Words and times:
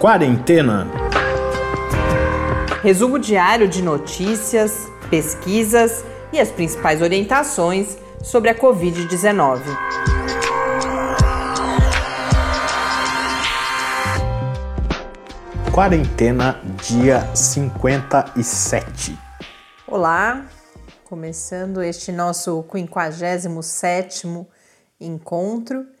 Quarentena. 0.00 0.86
Resumo 2.84 3.18
diário 3.18 3.66
de 3.66 3.82
notícias, 3.82 4.86
pesquisas 5.10 6.04
e 6.32 6.38
as 6.38 6.52
principais 6.52 7.02
orientações 7.02 7.98
sobre 8.22 8.48
a 8.48 8.54
Covid-19. 8.54 9.60
Quarentena, 15.72 16.60
dia 16.86 17.28
57. 17.34 19.18
Olá, 19.84 20.46
começando 21.02 21.82
este 21.82 22.12
nosso 22.12 22.62
57º 22.72 24.46
encontro 25.00 25.97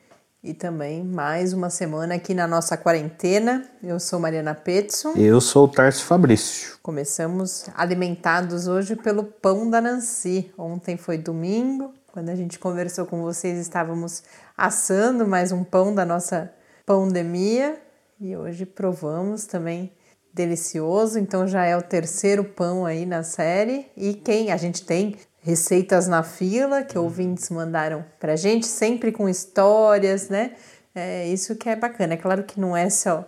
e 0.48 0.54
também 0.54 1.04
mais 1.04 1.52
uma 1.52 1.68
semana 1.68 2.14
aqui 2.14 2.32
na 2.32 2.46
nossa 2.46 2.74
quarentena. 2.74 3.68
Eu 3.82 4.00
sou 4.00 4.18
Mariana 4.18 4.54
Petson. 4.54 5.12
Eu 5.14 5.42
sou 5.42 5.66
o 5.66 5.68
Tarso 5.68 6.06
Fabrício. 6.06 6.78
Começamos 6.82 7.66
alimentados 7.76 8.66
hoje 8.66 8.96
pelo 8.96 9.24
pão 9.24 9.68
da 9.68 9.78
Nancy. 9.78 10.50
Ontem 10.56 10.96
foi 10.96 11.18
domingo, 11.18 11.92
quando 12.10 12.30
a 12.30 12.34
gente 12.34 12.58
conversou 12.58 13.04
com 13.04 13.20
vocês, 13.20 13.58
estávamos 13.58 14.22
assando 14.56 15.26
mais 15.26 15.52
um 15.52 15.62
pão 15.62 15.94
da 15.94 16.06
nossa 16.06 16.50
pandemia 16.86 17.78
e 18.18 18.34
hoje 18.34 18.64
provamos 18.64 19.44
também 19.44 19.92
delicioso, 20.32 21.18
então 21.18 21.46
já 21.46 21.66
é 21.66 21.76
o 21.76 21.82
terceiro 21.82 22.42
pão 22.42 22.86
aí 22.86 23.04
na 23.04 23.22
série. 23.22 23.86
E 23.94 24.14
quem 24.14 24.50
a 24.50 24.56
gente 24.56 24.82
tem 24.82 25.14
receitas 25.40 26.08
na 26.08 26.22
fila 26.22 26.82
que 26.82 26.98
ouvintes 26.98 27.48
mandaram 27.50 28.04
pra 28.18 28.36
gente, 28.36 28.66
sempre 28.66 29.12
com 29.12 29.28
histórias, 29.28 30.28
né? 30.28 30.52
É 30.94 31.26
isso 31.28 31.56
que 31.56 31.68
é 31.68 31.76
bacana. 31.76 32.14
É 32.14 32.16
claro 32.16 32.42
que 32.42 32.60
não 32.60 32.76
é 32.76 32.90
só 32.90 33.24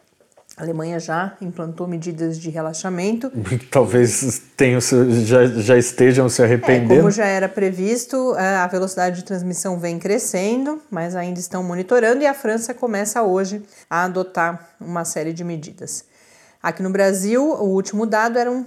a 0.58 0.64
Alemanha 0.64 1.00
já 1.00 1.36
implantou 1.42 1.86
medidas 1.86 2.40
de 2.40 2.50
relaxamento. 2.50 3.30
Talvez 3.70 4.42
tenham, 4.56 4.80
já, 4.80 5.46
já 5.48 5.78
estejam 5.78 6.30
se 6.30 6.42
arrependendo. 6.42 6.94
É, 6.94 6.98
como 6.98 7.12
já 7.12 7.26
era 7.26 7.50
previsto, 7.50 8.34
a 8.38 8.66
velocidade 8.68 9.18
de 9.18 9.26
transmissão 9.26 9.78
vem 9.78 10.00
crescendo, 10.00 10.82
mas 10.90 11.14
ainda 11.14 11.42
estão 11.42 11.62
monitorando 11.62 12.24
e 12.24 12.26
a 12.26 12.34
França 12.34 12.74
começa 12.74 13.22
hoje 13.22 13.64
a 13.90 14.06
adotar 14.06 14.70
uma 14.80 15.04
série 15.04 15.34
de 15.34 15.44
medidas. 15.44 16.06
Aqui 16.64 16.82
no 16.82 16.90
Brasil, 16.90 17.44
o 17.44 17.66
último 17.66 18.06
dado 18.06 18.40
eram 18.40 18.66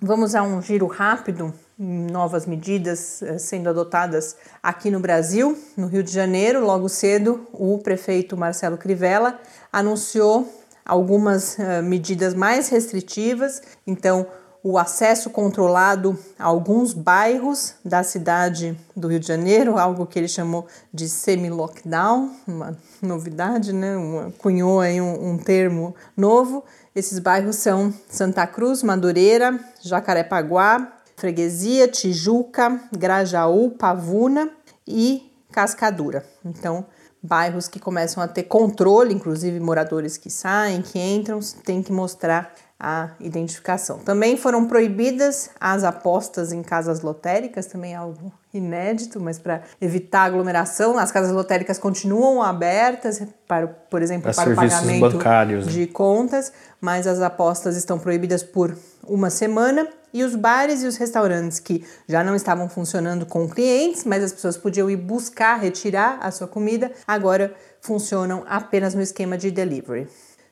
Vamos 0.01 0.35
a 0.35 0.43
um 0.43 0.63
giro 0.63 0.87
rápido 0.87 1.53
novas 1.79 2.45
medidas 2.45 3.23
eh, 3.23 3.39
sendo 3.39 3.69
adotadas 3.69 4.37
aqui 4.61 4.91
no 4.91 4.99
Brasil. 4.99 5.57
No 5.77 5.87
Rio 5.87 6.03
de 6.03 6.13
Janeiro, 6.13 6.65
logo 6.65 6.89
cedo, 6.89 7.47
o 7.53 7.79
prefeito 7.79 8.37
Marcelo 8.37 8.77
Crivella 8.77 9.41
anunciou 9.73 10.49
algumas 10.85 11.57
uh, 11.59 11.83
medidas 11.83 12.35
mais 12.35 12.69
restritivas. 12.69 13.61
Então, 13.87 14.27
o 14.63 14.77
acesso 14.77 15.31
controlado 15.31 16.19
a 16.39 16.45
alguns 16.45 16.93
bairros 16.93 17.75
da 17.85 18.03
cidade 18.03 18.77
do 18.97 19.09
Rio 19.09 19.21
de 19.21 19.27
Janeiro, 19.27 19.79
algo 19.79 20.07
que 20.07 20.19
ele 20.19 20.29
chamou 20.29 20.67
de 20.93 21.09
semi-lockdown, 21.09 22.35
uma 22.47 22.77
novidade, 23.01 23.73
né? 23.73 23.97
Uma, 23.97 24.33
cunhou 24.39 24.81
aí 24.81 25.01
um, 25.01 25.31
um 25.31 25.39
termo 25.39 25.95
novo. 26.17 26.65
Esses 26.95 27.19
bairros 27.19 27.57
são 27.57 27.95
Santa 28.09 28.47
Cruz, 28.47 28.83
Madureira, 28.83 29.59
Jacarepaguá, 29.81 30.93
Freguesia, 31.17 31.87
Tijuca, 31.87 32.81
Grajaú, 32.97 33.71
Pavuna 33.71 34.51
e 34.87 35.31
Cascadura. 35.53 36.25
Então, 36.45 36.85
bairros 37.29 37.69
que 37.69 37.79
começam 37.79 38.23
a 38.23 38.27
ter 38.27 38.45
controle, 38.45 39.15
inclusive 39.15 39.61
moradores 39.61 40.17
que 40.17 40.31
saem, 40.31 40.81
que 40.81 40.99
entram, 40.99 41.39
tem 41.65 41.83
que 41.83 41.93
mostrar 41.93 42.53
a 42.81 43.11
identificação. 43.19 43.99
Também 43.99 44.37
foram 44.37 44.67
proibidas 44.67 45.51
as 45.61 45.83
apostas 45.83 46.53
em 46.53 46.63
casas 46.63 47.01
lotéricas, 47.01 47.67
também 47.67 47.93
é 47.93 47.97
algo 47.97 48.33
inédito, 48.55 49.21
mas 49.21 49.37
para 49.39 49.63
evitar 49.81 50.23
aglomeração, 50.23 50.97
as 50.97 51.11
casas 51.11 51.33
lotéricas 51.33 51.77
continuam 51.77 52.41
abertas 52.41 53.21
para, 53.49 53.67
por 53.67 54.01
exemplo, 54.01 54.33
para, 54.33 54.45
para 54.45 54.53
o 54.53 54.57
pagamento 54.57 55.01
bancários, 55.01 55.67
né? 55.67 55.73
de 55.73 55.87
contas, 55.89 56.53
mas 56.81 57.07
as 57.09 57.21
apostas 57.21 57.77
estão 57.77 57.99
proibidas 57.99 58.45
por 58.45 58.77
uma 59.05 59.29
semana 59.29 59.89
e 60.13 60.23
os 60.25 60.35
bares 60.35 60.83
e 60.83 60.87
os 60.87 60.97
restaurantes 60.97 61.59
que 61.59 61.85
já 62.09 62.25
não 62.25 62.35
estavam 62.35 62.69
funcionando 62.69 63.27
com 63.27 63.49
clientes, 63.49 64.05
mas 64.05 64.23
as 64.25 64.33
pessoas 64.33 64.57
podiam 64.57 64.89
ir 64.91 64.97
buscar, 64.97 65.59
retirar 65.61 66.19
a 66.21 66.31
sua 66.31 66.47
comida, 66.47 66.91
agora 67.07 67.55
funcionam 67.81 68.45
apenas 68.49 68.95
no 68.95 69.03
esquema 69.03 69.37
de 69.37 69.51
delivery. 69.51 70.07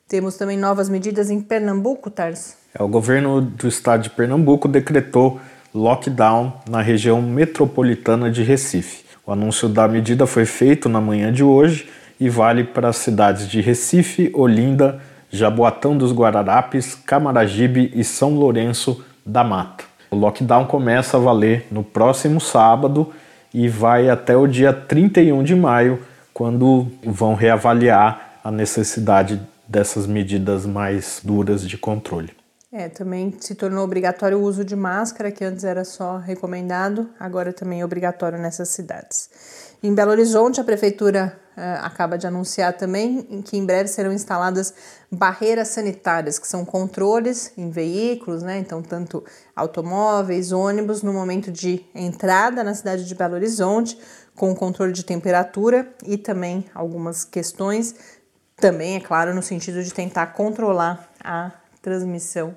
Temos 0.09 0.37
também 0.37 0.57
novas 0.57 0.89
medidas 0.89 1.31
em 1.31 1.41
Pernambuco, 1.41 2.11
Tars? 2.11 2.57
É, 2.73 2.83
o 2.83 2.87
governo 2.89 3.41
do 3.41 3.67
estado 3.67 4.03
de 4.03 4.11
Pernambuco 4.11 4.69
decretou 4.69 5.41
lockdown 5.75 6.53
na 6.69 6.81
região 6.81 7.21
metropolitana 7.21 8.31
de 8.31 8.43
Recife. 8.43 9.05
O 9.27 9.33
anúncio 9.33 9.69
da 9.69 9.89
medida 9.89 10.27
foi 10.27 10.47
feito 10.47 10.89
na 10.89 11.01
manhã 11.01 11.33
de 11.33 11.43
hoje 11.43 11.89
e 12.21 12.29
vale 12.29 12.63
para 12.63 12.89
as 12.89 12.97
cidades 12.99 13.49
de 13.49 13.61
Recife, 13.61 14.31
Olinda, 14.33 15.01
Jaboatão 15.29 15.99
dos 15.99 16.13
Guararapes, 16.13 16.95
Camaragibe 16.95 17.91
e 17.95 18.05
São 18.05 18.35
Lourenço 18.35 19.05
da 19.27 19.43
Mata. 19.43 19.85
O 20.11 20.17
lockdown 20.17 20.67
começa 20.67 21.17
a 21.17 21.21
valer 21.21 21.67
no 21.71 21.83
próximo 21.83 22.41
sábado 22.41 23.13
e 23.53 23.69
vai 23.69 24.09
até 24.09 24.37
o 24.37 24.47
dia 24.47 24.73
31 24.73 25.43
de 25.43 25.55
maio, 25.55 26.03
quando 26.33 26.87
vão 27.05 27.35
reavaliar 27.35 28.39
a 28.45 28.51
necessidade 28.51 29.41
dessas 29.67 30.07
medidas 30.07 30.65
mais 30.65 31.21
duras 31.25 31.67
de 31.67 31.77
controle. 31.77 32.31
É, 32.71 32.89
também 32.89 33.35
se 33.41 33.55
tornou 33.55 33.83
obrigatório 33.83 34.39
o 34.39 34.43
uso 34.43 34.65
de 34.65 34.77
máscara, 34.77 35.33
que 35.33 35.45
antes 35.45 35.65
era 35.65 35.85
só 35.85 36.19
recomendado, 36.19 37.09
agora 37.19 37.53
também 37.53 37.81
é 37.81 37.85
obrigatório 37.85 38.39
nessas 38.39 38.69
cidades. 38.69 39.31
Em 39.83 39.95
Belo 39.95 40.11
Horizonte, 40.11 40.61
a 40.61 40.65
prefeitura 40.65 41.39
uh, 41.57 41.85
acaba 41.85 42.17
de 42.17 42.27
anunciar 42.27 42.73
também 42.73 43.43
que 43.45 43.57
em 43.57 43.65
breve 43.65 43.89
serão 43.89 44.13
instaladas 44.13 44.75
barreiras 45.11 45.69
sanitárias, 45.69 46.39
que 46.39 46.47
são 46.47 46.65
controles 46.65 47.53
em 47.57 47.71
veículos, 47.71 48.43
né? 48.43 48.59
Então, 48.59 48.83
tanto 48.83 49.25
automóveis, 49.55 50.53
ônibus, 50.53 51.03
no 51.03 51.13
momento 51.13 51.51
de 51.51 51.85
entrada 51.95 52.65
na 52.65 52.75
cidade 52.75 53.05
de 53.05 53.15
Belo 53.15 53.35
Horizonte, 53.35 53.99
com 54.35 54.55
controle 54.55 54.93
de 54.93 55.05
temperatura 55.05 55.89
e 56.05 56.17
também 56.17 56.67
algumas 56.75 57.25
questões 57.25 57.95
também, 58.57 58.97
é 58.97 59.01
claro, 59.01 59.35
no 59.35 59.43
sentido 59.43 59.83
de 59.83 59.93
tentar 59.93 60.29
controlar 60.29 61.11
a 61.23 61.53
transmissão 61.83 62.55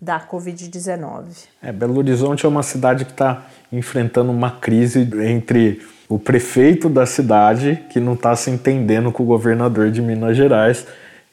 da 0.00 0.20
Covid-19. 0.20 1.48
É, 1.60 1.72
Belo 1.72 1.98
Horizonte 1.98 2.46
é 2.46 2.48
uma 2.48 2.62
cidade 2.62 3.04
que 3.04 3.10
está 3.10 3.46
enfrentando 3.70 4.30
uma 4.30 4.52
crise 4.52 5.00
entre 5.22 5.82
o 6.10 6.18
prefeito 6.18 6.88
da 6.88 7.06
cidade, 7.06 7.84
que 7.88 8.00
não 8.00 8.14
está 8.14 8.34
se 8.34 8.50
entendendo 8.50 9.12
com 9.12 9.22
o 9.22 9.26
governador 9.26 9.92
de 9.92 10.02
Minas 10.02 10.36
Gerais, 10.36 10.84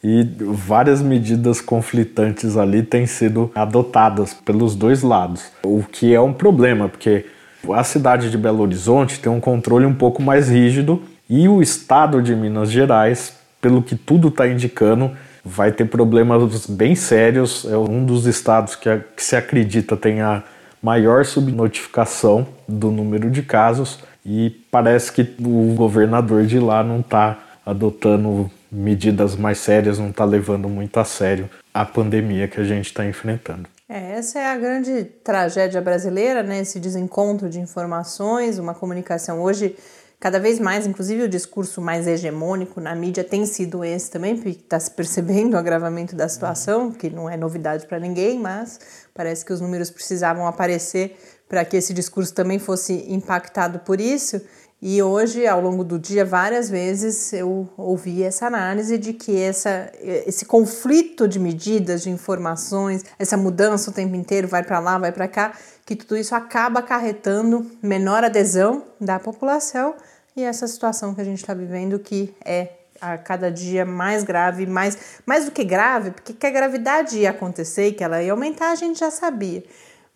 e 0.03 0.24
várias 0.39 1.01
medidas 1.01 1.59
conflitantes 1.59 2.56
ali 2.56 2.83
têm 2.83 3.07
sido 3.07 3.51
adotadas 3.56 4.35
pelos 4.35 4.75
dois 4.75 5.01
lados, 5.01 5.51
o 5.63 5.83
que 5.83 6.13
é 6.13 6.21
um 6.21 6.31
problema, 6.31 6.88
porque 6.88 7.25
a 7.74 7.83
cidade 7.83 8.29
de 8.29 8.38
Belo 8.38 8.62
Horizonte 8.62 9.19
tem 9.19 9.31
um 9.31 9.39
controle 9.39 9.88
um 9.88 9.95
pouco 9.95 10.21
mais 10.21 10.47
rígido 10.47 11.01
e 11.27 11.50
o 11.50 11.59
estado 11.59 12.21
de 12.21 12.35
Minas 12.35 12.71
Gerais 12.71 13.35
pelo 13.59 13.81
que 13.81 13.95
tudo 13.95 14.27
está 14.27 14.47
indicando, 14.47 15.12
vai 15.44 15.71
ter 15.71 15.85
problemas 15.85 16.68
bem 16.68 16.95
sérios. 16.95 17.65
É 17.69 17.75
um 17.75 18.06
dos 18.06 18.25
estados 18.25 18.75
que, 18.75 18.89
que 19.15 19.23
se 19.23 19.35
acredita 19.35 19.97
tem 19.97 20.21
a 20.21 20.44
maior 20.81 21.25
subnotificação 21.25 22.47
do 22.68 22.91
número 22.91 23.31
de 23.31 23.41
casos 23.41 24.00
e 24.27 24.50
parece 24.69 25.09
que 25.13 25.21
o 25.39 25.74
governador 25.74 26.45
de 26.45 26.59
lá 26.59 26.83
não 26.83 27.00
está 27.00 27.39
adotando 27.65 28.51
medidas 28.69 29.38
mais 29.38 29.57
sérias, 29.59 29.97
não 29.97 30.09
está 30.09 30.25
levando 30.25 30.68
muito 30.68 31.00
a 31.00 31.06
sério 31.06 31.50
a 31.74 31.85
pandemia 31.85 32.45
que 32.47 32.59
a 32.59 32.63
gente 32.65 32.88
está 32.88 33.06
enfrentando. 33.06 33.69
É, 33.88 34.18
essa 34.18 34.39
é 34.39 34.45
a 34.45 34.57
grande 34.57 35.06
tragédia 35.24 35.79
brasileira, 35.79 36.44
né? 36.44 36.59
Esse 36.59 36.77
desencontro 36.77 37.50
de 37.50 37.62
informações, 37.62 38.59
uma 38.59 38.74
comunicação 38.74 39.41
hoje 39.41 39.77
Cada 40.19 40.39
vez 40.39 40.59
mais, 40.59 40.88
inclusive, 40.88 41.23
o 41.23 41.30
discurso 41.30 41.80
mais 41.80 42.07
hegemônico 42.07 42.81
na 42.81 42.95
mídia 42.95 43.23
tem 43.23 43.45
sido 43.45 43.83
esse 43.83 44.09
também, 44.09 44.35
porque 44.35 44.50
está 44.50 44.80
se 44.80 44.89
percebendo 44.89 45.53
o 45.53 45.57
agravamento 45.57 46.15
da 46.15 46.27
situação, 46.27 46.91
que 46.91 47.07
não 47.07 47.30
é 47.30 47.38
novidade 47.38 47.85
para 47.85 48.00
ninguém, 48.00 48.39
mas 48.39 48.80
parece 49.13 49.45
que 49.45 49.53
os 49.53 49.62
números 49.62 49.91
precisavam 49.91 50.47
aparecer 50.47 51.15
para 51.47 51.63
que 51.65 51.77
esse 51.77 51.94
discurso 51.94 52.33
também 52.33 52.59
fosse 52.59 53.05
impactado 53.07 53.79
por 53.79 54.01
isso. 54.01 54.41
E 54.79 55.01
hoje, 55.01 55.47
ao 55.47 55.59
longo 55.59 55.83
do 55.83 55.97
dia, 55.97 56.23
várias 56.23 56.69
vezes 56.69 57.33
eu 57.33 57.67
ouvi 57.75 58.21
essa 58.21 58.45
análise 58.45 58.95
de 58.97 59.11
que 59.11 59.35
essa, 59.35 59.91
esse 59.99 60.45
conflito 60.45 61.27
de 61.27 61.39
medidas, 61.39 62.03
de 62.03 62.11
informações, 62.11 63.03
essa 63.17 63.35
mudança 63.35 63.89
o 63.89 63.94
tempo 63.94 64.15
inteiro, 64.15 64.47
vai 64.47 64.61
para 64.61 64.77
lá, 64.77 64.99
vai 64.99 65.11
para 65.11 65.27
cá, 65.27 65.53
que 65.83 65.95
tudo 65.95 66.15
isso 66.15 66.35
acaba 66.35 66.81
acarretando 66.81 67.65
menor 67.81 68.23
adesão 68.23 68.83
da 69.01 69.19
população 69.19 69.95
e 70.35 70.44
essa 70.44 70.67
situação 70.67 71.15
que 71.15 71.21
a 71.21 71.23
gente 71.23 71.39
está 71.39 71.55
vivendo 71.55 71.97
que 71.97 72.35
é 72.45 72.69
a 73.01 73.17
cada 73.17 73.51
dia 73.51 73.83
mais 73.83 74.23
grave, 74.23 74.67
mais, 74.67 75.19
mais 75.25 75.45
do 75.45 75.51
que 75.51 75.63
grave, 75.63 76.11
porque 76.11 76.33
que 76.33 76.45
a 76.45 76.51
gravidade 76.51 77.17
ia 77.17 77.31
acontecer 77.31 77.88
e 77.88 77.91
que 77.94 78.03
ela 78.03 78.21
ia 78.21 78.31
aumentar, 78.31 78.71
a 78.71 78.75
gente 78.75 78.99
já 78.99 79.09
sabia. 79.09 79.63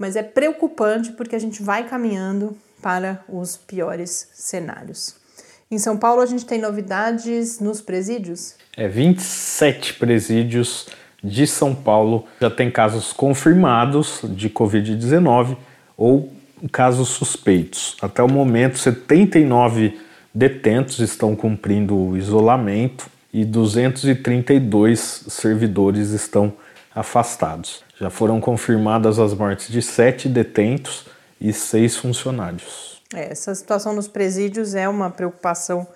Mas 0.01 0.15
é 0.15 0.24
preocupante 0.24 1.12
porque 1.12 1.36
a 1.36 1.39
gente 1.39 1.62
vai 1.62 1.88
caminhando 1.88 2.57
para 2.81 3.24
os 3.30 3.56
piores 3.56 4.31
cenários. 4.33 5.13
Em 5.69 5.77
São 5.77 5.95
Paulo, 5.95 6.24
a 6.24 6.25
gente 6.25 6.44
tem 6.44 6.59
novidades 6.59 7.59
nos 7.59 7.81
presídios? 7.81 8.56
É, 8.75 8.88
27 8.88 9.94
presídios 9.94 10.88
de 11.24 11.45
São 11.45 11.75
Paulo 11.75 12.25
já 12.42 12.50
tem 12.50 12.71
casos 12.71 13.13
confirmados 13.13 14.21
de 14.24 14.50
Covid-19 14.50 15.56
ou 15.95 16.33
casos 16.71 17.09
suspeitos. 17.09 17.95
Até 18.01 18.24
o 18.24 18.27
momento, 18.27 18.80
79 18.80 20.00
detentos 20.33 20.98
estão 20.98 21.36
cumprindo 21.36 21.96
o 21.96 22.17
isolamento 22.17 23.08
e 23.31 23.46
232 23.46 25.25
servidores 25.27 26.10
estão 26.10 26.51
afastados. 26.93 27.83
Já 28.00 28.10
foram 28.10 28.39
confirmadas 28.41 29.19
as 29.19 29.33
mortes 29.33 29.69
de 29.69 29.81
sete 29.81 30.27
detentos 30.27 31.05
e 31.39 31.53
seis 31.53 31.95
funcionários. 31.95 33.01
É, 33.13 33.31
essa 33.31 33.53
situação 33.53 33.93
nos 33.93 34.07
presídios 34.07 34.75
é 34.75 34.88
uma 34.88 35.10
preocupação 35.10 35.88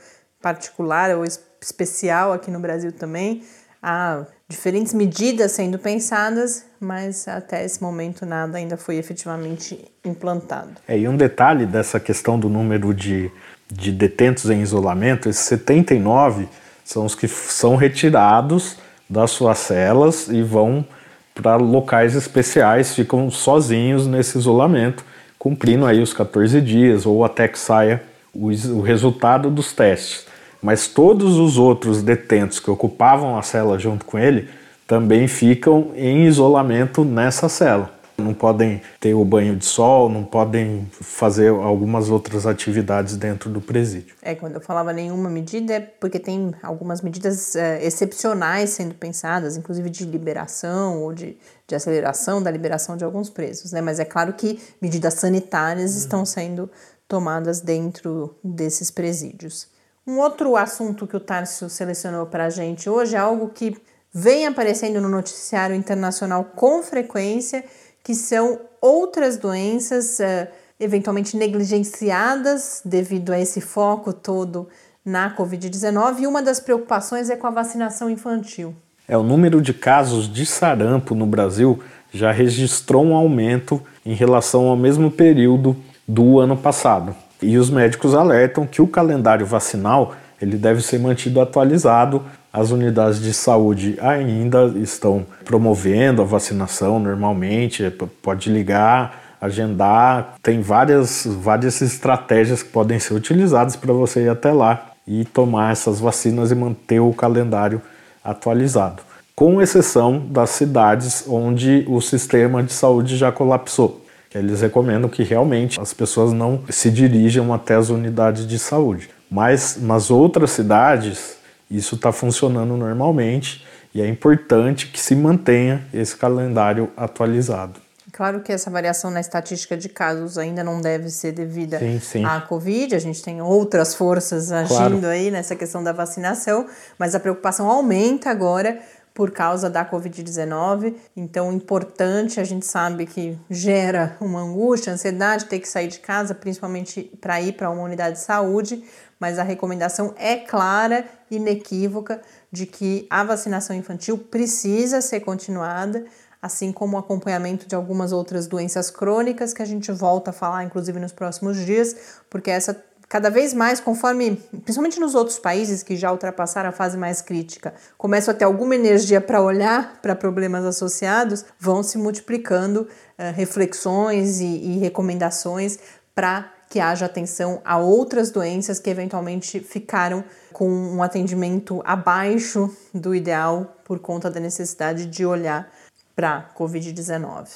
particular 0.42 1.16
ou 1.16 1.24
especial 1.60 2.34
aqui 2.34 2.52
no 2.52 2.60
Brasil 2.60 2.92
também. 2.92 3.44
Há 3.82 4.26
diferentes 4.48 4.94
medidas 4.94 5.52
sendo 5.52 5.78
pensadas, 5.78 6.66
mas 6.80 7.28
até 7.28 7.64
esse 7.64 7.82
momento 7.82 8.26
nada 8.26 8.58
ainda 8.58 8.78
foi 8.78 8.98
efetivamente 8.98 9.92
implantado. 10.04 10.72
É, 10.88 10.98
e 10.98 11.08
um 11.08 11.16
detalhe 11.16 11.66
dessa 11.66 12.00
questão 12.00 12.40
do 12.40 12.50
número 12.50 12.94
de, 12.94 13.32
de 13.72 13.92
detentos 13.92 14.50
em 14.50 14.62
isolamento, 14.62 15.30
esses 15.30 15.46
79 15.46 16.48
são 16.84 17.06
os 17.06 17.16
que 17.16 17.28
são 17.28 17.76
retirados 17.76 18.78
das 19.10 19.32
suas 19.32 19.58
celas 19.60 20.28
e 20.28 20.42
vão 20.42 20.86
para 21.34 21.56
locais 21.58 22.16
especiais, 22.16 22.96
ficam 22.96 23.30
sozinhos 23.30 24.08
nesse 24.08 24.38
isolamento, 24.38 25.04
cumprindo 25.38 25.86
aí 25.86 26.02
os 26.02 26.14
14 26.14 26.62
dias 26.62 27.06
ou 27.06 27.24
até 27.24 27.48
que 27.48 27.60
saia 27.60 28.02
o, 28.34 28.48
o 28.48 28.82
resultado 28.82 29.50
dos 29.50 29.74
testes 29.74 30.26
mas 30.66 30.88
todos 30.88 31.38
os 31.38 31.60
outros 31.60 32.02
detentos 32.02 32.60
que 32.60 32.72
ocupavam 32.72 33.38
a 33.38 33.44
cela 33.44 33.78
junto 33.78 34.04
com 34.04 34.18
ele 34.18 34.50
também 34.88 35.28
ficam 35.28 35.92
em 35.96 36.26
isolamento 36.26 37.06
nessa 37.06 37.48
cela. 37.48 37.94
Não 38.18 38.34
podem 38.34 38.82
ter 39.00 39.14
o 39.14 39.26
banho 39.26 39.56
de 39.56 39.66
sol, 39.66 40.08
não 40.08 40.24
podem 40.24 40.88
fazer 40.92 41.50
algumas 41.50 42.10
outras 42.10 42.46
atividades 42.46 43.18
dentro 43.18 43.50
do 43.50 43.60
presídio. 43.60 44.16
É, 44.22 44.34
quando 44.36 44.56
eu 44.56 44.62
falava 44.62 44.94
nenhuma 44.94 45.30
medida, 45.30 45.74
é 45.74 45.80
porque 45.80 46.18
tem 46.18 46.54
algumas 46.64 47.02
medidas 47.02 47.56
é, 47.56 47.86
excepcionais 47.86 48.70
sendo 48.70 48.96
pensadas, 48.96 49.58
inclusive 49.58 49.90
de 49.90 50.06
liberação 50.06 51.02
ou 51.04 51.14
de, 51.14 51.38
de 51.68 51.76
aceleração 51.76 52.42
da 52.42 52.50
liberação 52.50 52.96
de 52.96 53.04
alguns 53.04 53.30
presos, 53.30 53.72
né? 53.74 53.82
Mas 53.82 54.00
é 54.00 54.06
claro 54.06 54.34
que 54.34 54.60
medidas 54.82 55.16
sanitárias 55.16 55.92
uhum. 55.92 55.98
estão 55.98 56.26
sendo 56.26 56.70
tomadas 57.08 57.60
dentro 57.62 58.36
desses 58.44 58.90
presídios. 58.90 59.68
Um 60.08 60.20
outro 60.20 60.56
assunto 60.56 61.08
que 61.08 61.18
o 61.18 61.20
Tarso 61.20 61.70
selecionou 61.70 62.28
para 62.28 62.46
a 62.46 62.50
gente 62.50 62.90
hoje 62.90 63.16
é 63.16 63.20
algo 63.20 63.50
que 63.50 63.76
vem 64.14 64.46
aparecendo 64.46 65.02
no 65.02 65.10
noticiário 65.10 65.76
internacional 65.76 66.46
com 66.56 66.82
frequência, 66.82 67.66
que 68.06 68.14
são 68.14 68.60
outras 68.80 69.36
doenças 69.36 70.20
uh, 70.20 70.48
eventualmente 70.80 71.36
negligenciadas 71.36 72.84
devido 72.86 73.32
a 73.32 73.40
esse 73.40 73.60
foco 73.60 74.14
todo 74.14 74.70
na 75.04 75.36
Covid-19 75.36 76.20
e 76.20 76.28
uma 76.28 76.44
das 76.44 76.60
preocupações 76.60 77.32
é 77.32 77.36
com 77.36 77.48
a 77.48 77.50
vacinação 77.50 78.08
infantil. 78.08 78.76
É, 79.08 79.18
o 79.18 79.24
número 79.24 79.60
de 79.60 79.74
casos 79.74 80.32
de 80.32 80.46
sarampo 80.46 81.16
no 81.16 81.26
Brasil 81.26 81.80
já 82.14 82.32
registrou 82.32 83.04
um 83.04 83.16
aumento 83.16 83.82
em 84.06 84.14
relação 84.14 84.68
ao 84.68 84.78
mesmo 84.78 85.10
período 85.10 85.76
do 86.08 86.40
ano 86.40 86.56
passado. 86.56 87.16
E 87.42 87.58
os 87.58 87.72
médicos 87.72 88.14
alertam 88.14 88.68
que 88.68 88.84
o 88.84 88.88
calendário 88.88 89.48
vacinal 89.48 90.16
ele 90.40 90.58
deve 90.58 90.82
ser 90.82 91.00
mantido 91.00 91.42
atualizado. 91.42 92.24
As 92.56 92.72
unidades 92.72 93.22
de 93.22 93.34
saúde 93.34 93.98
ainda 94.02 94.68
estão 94.78 95.26
promovendo 95.44 96.22
a 96.22 96.26
vacinação 96.26 97.02
normalmente, 97.02 97.84
é, 97.84 97.92
pode 98.22 98.50
ligar, 98.50 99.36
agendar, 99.42 100.36
tem 100.42 100.62
várias, 100.62 101.28
várias 101.28 101.82
estratégias 101.82 102.64
que 102.64 102.70
podem 102.70 102.98
ser 102.98 103.14
utilizadas 103.14 103.76
para 103.76 103.92
você 103.92 104.22
ir 104.22 104.30
até 104.30 104.54
lá 104.54 104.92
e 105.06 105.26
tomar 105.26 105.74
essas 105.74 106.00
vacinas 106.00 106.50
e 106.50 106.56
manter 106.56 107.02
o 107.02 107.12
calendário 107.12 107.82
atualizado, 108.24 109.04
com 109.36 109.62
exceção 109.62 110.18
das 110.18 110.52
cidades 110.52 111.26
onde 111.28 111.84
o 111.90 112.00
sistema 112.00 112.64
de 112.64 112.72
saúde 112.72 113.18
já 113.18 113.34
colapsou. 113.34 114.02
Eles 114.34 114.62
recomendam 114.62 115.10
que 115.10 115.24
realmente 115.24 115.78
as 115.78 115.94
pessoas 115.94 116.32
não 116.32 116.62
se 116.70 116.90
dirijam 116.90 117.54
até 117.54 117.76
as 117.76 117.90
unidades 117.90 118.48
de 118.48 118.58
saúde. 118.58 119.10
Mas 119.30 119.78
nas 119.78 120.10
outras 120.10 120.52
cidades, 120.52 121.36
isso 121.70 121.96
está 121.96 122.12
funcionando 122.12 122.78
normalmente 122.78 123.66
e 123.94 124.02
é 124.02 124.08
importante 124.08 124.88
que 124.88 125.00
se 125.00 125.16
mantenha 125.16 125.86
esse 125.94 126.16
calendário 126.16 126.92
atualizado. 126.98 127.80
Claro 128.12 128.40
que 128.42 128.52
essa 128.52 128.70
variação 128.70 129.12
na 129.12 129.20
estatística 129.20 129.76
de 129.76 129.90
casos 129.90 130.38
ainda 130.38 130.64
não 130.64 130.80
deve 130.80 131.10
ser 131.10 131.34
devida 131.34 131.80
sim, 131.80 132.00
sim. 132.00 132.26
à 132.26 132.40
Covid, 132.40 132.96
a 132.96 133.00
gente 133.00 133.22
tem 133.22 133.42
outras 133.42 133.94
forças 133.94 134.54
agindo 134.54 135.02
claro. 135.02 135.08
aí 135.08 135.30
nessa 135.30 135.54
questão 135.54 135.84
da 135.84 135.92
vacinação, 135.92 136.66
mas 136.98 137.14
a 137.14 137.20
preocupação 137.20 137.70
aumenta 137.70 138.30
agora 138.30 138.80
por 139.16 139.32
causa 139.32 139.70
da 139.70 139.90
Covid-19. 139.90 140.94
Então, 141.16 141.52
importante, 141.52 142.40
a 142.40 142.44
gente 142.44 142.66
sabe 142.66 143.06
que 143.06 143.38
gera 143.50 144.18
uma 144.20 144.42
angústia, 144.42 144.92
ansiedade, 144.92 145.46
ter 145.46 145.60
que 145.60 145.68
sair 145.68 145.88
de 145.88 146.00
casa, 146.00 146.36
principalmente 146.36 147.10
para 147.22 147.42
ir 147.42 147.54
para 147.54 147.70
uma 147.70 147.82
unidade 147.82 148.18
de 148.18 148.22
saúde, 148.22 148.84
mas 149.20 149.40
a 149.40 149.44
recomendação 149.44 150.14
é 150.18 150.36
clara, 150.38 151.06
inequívoca, 151.32 152.22
de 152.52 152.66
que 152.66 153.08
a 153.10 153.24
vacinação 153.24 153.76
infantil 153.76 154.18
precisa 154.18 155.02
ser 155.02 155.22
continuada 155.22 156.06
assim 156.46 156.72
como 156.72 156.96
o 156.96 157.00
acompanhamento 157.00 157.68
de 157.68 157.74
algumas 157.74 158.12
outras 158.12 158.46
doenças 158.46 158.92
crônicas 158.92 159.52
que 159.52 159.64
a 159.64 159.66
gente 159.66 159.92
volta 159.92 160.30
a 160.30 160.34
falar, 160.34 160.64
inclusive 160.64 161.00
nos 161.00 161.12
próximos 161.12 161.58
dias, 161.58 161.96
porque 162.30 162.52
essa 162.52 162.80
cada 163.08 163.30
vez 163.30 163.54
mais, 163.54 163.80
conforme, 163.80 164.36
principalmente 164.64 165.00
nos 165.00 165.14
outros 165.14 165.38
países 165.38 165.84
que 165.84 165.96
já 165.96 166.12
ultrapassaram 166.12 166.70
a 166.70 166.72
fase 166.72 166.98
mais 166.98 167.22
crítica, 167.22 167.74
começam 167.98 168.34
a 168.34 168.38
ter 168.38 168.46
alguma 168.46 168.76
energia 168.76 169.22
para 169.22 169.42
olhar 169.42 170.00
para 170.02 170.16
problemas 170.16 170.66
associados, 170.66 171.46
vão 171.60 171.84
se 171.84 172.00
multiplicando 172.00 172.82
uh, 172.82 173.32
reflexões 173.36 174.40
e, 174.40 174.46
e 174.46 174.78
recomendações 174.80 175.78
para 176.16 176.52
que 176.70 176.80
haja 176.80 177.06
atenção 177.06 177.62
a 177.64 177.78
outras 177.78 178.32
doenças 178.32 178.80
que 178.80 178.90
eventualmente 178.90 179.60
ficaram 179.60 180.24
com 180.52 180.70
um 180.70 181.04
atendimento 181.04 181.82
abaixo 181.86 182.76
do 182.94 183.14
ideal 183.14 183.76
por 183.84 184.00
conta 184.00 184.30
da 184.30 184.40
necessidade 184.40 185.06
de 185.06 185.26
olhar 185.26 185.72
para 186.16 186.50
Covid-19. 186.58 187.48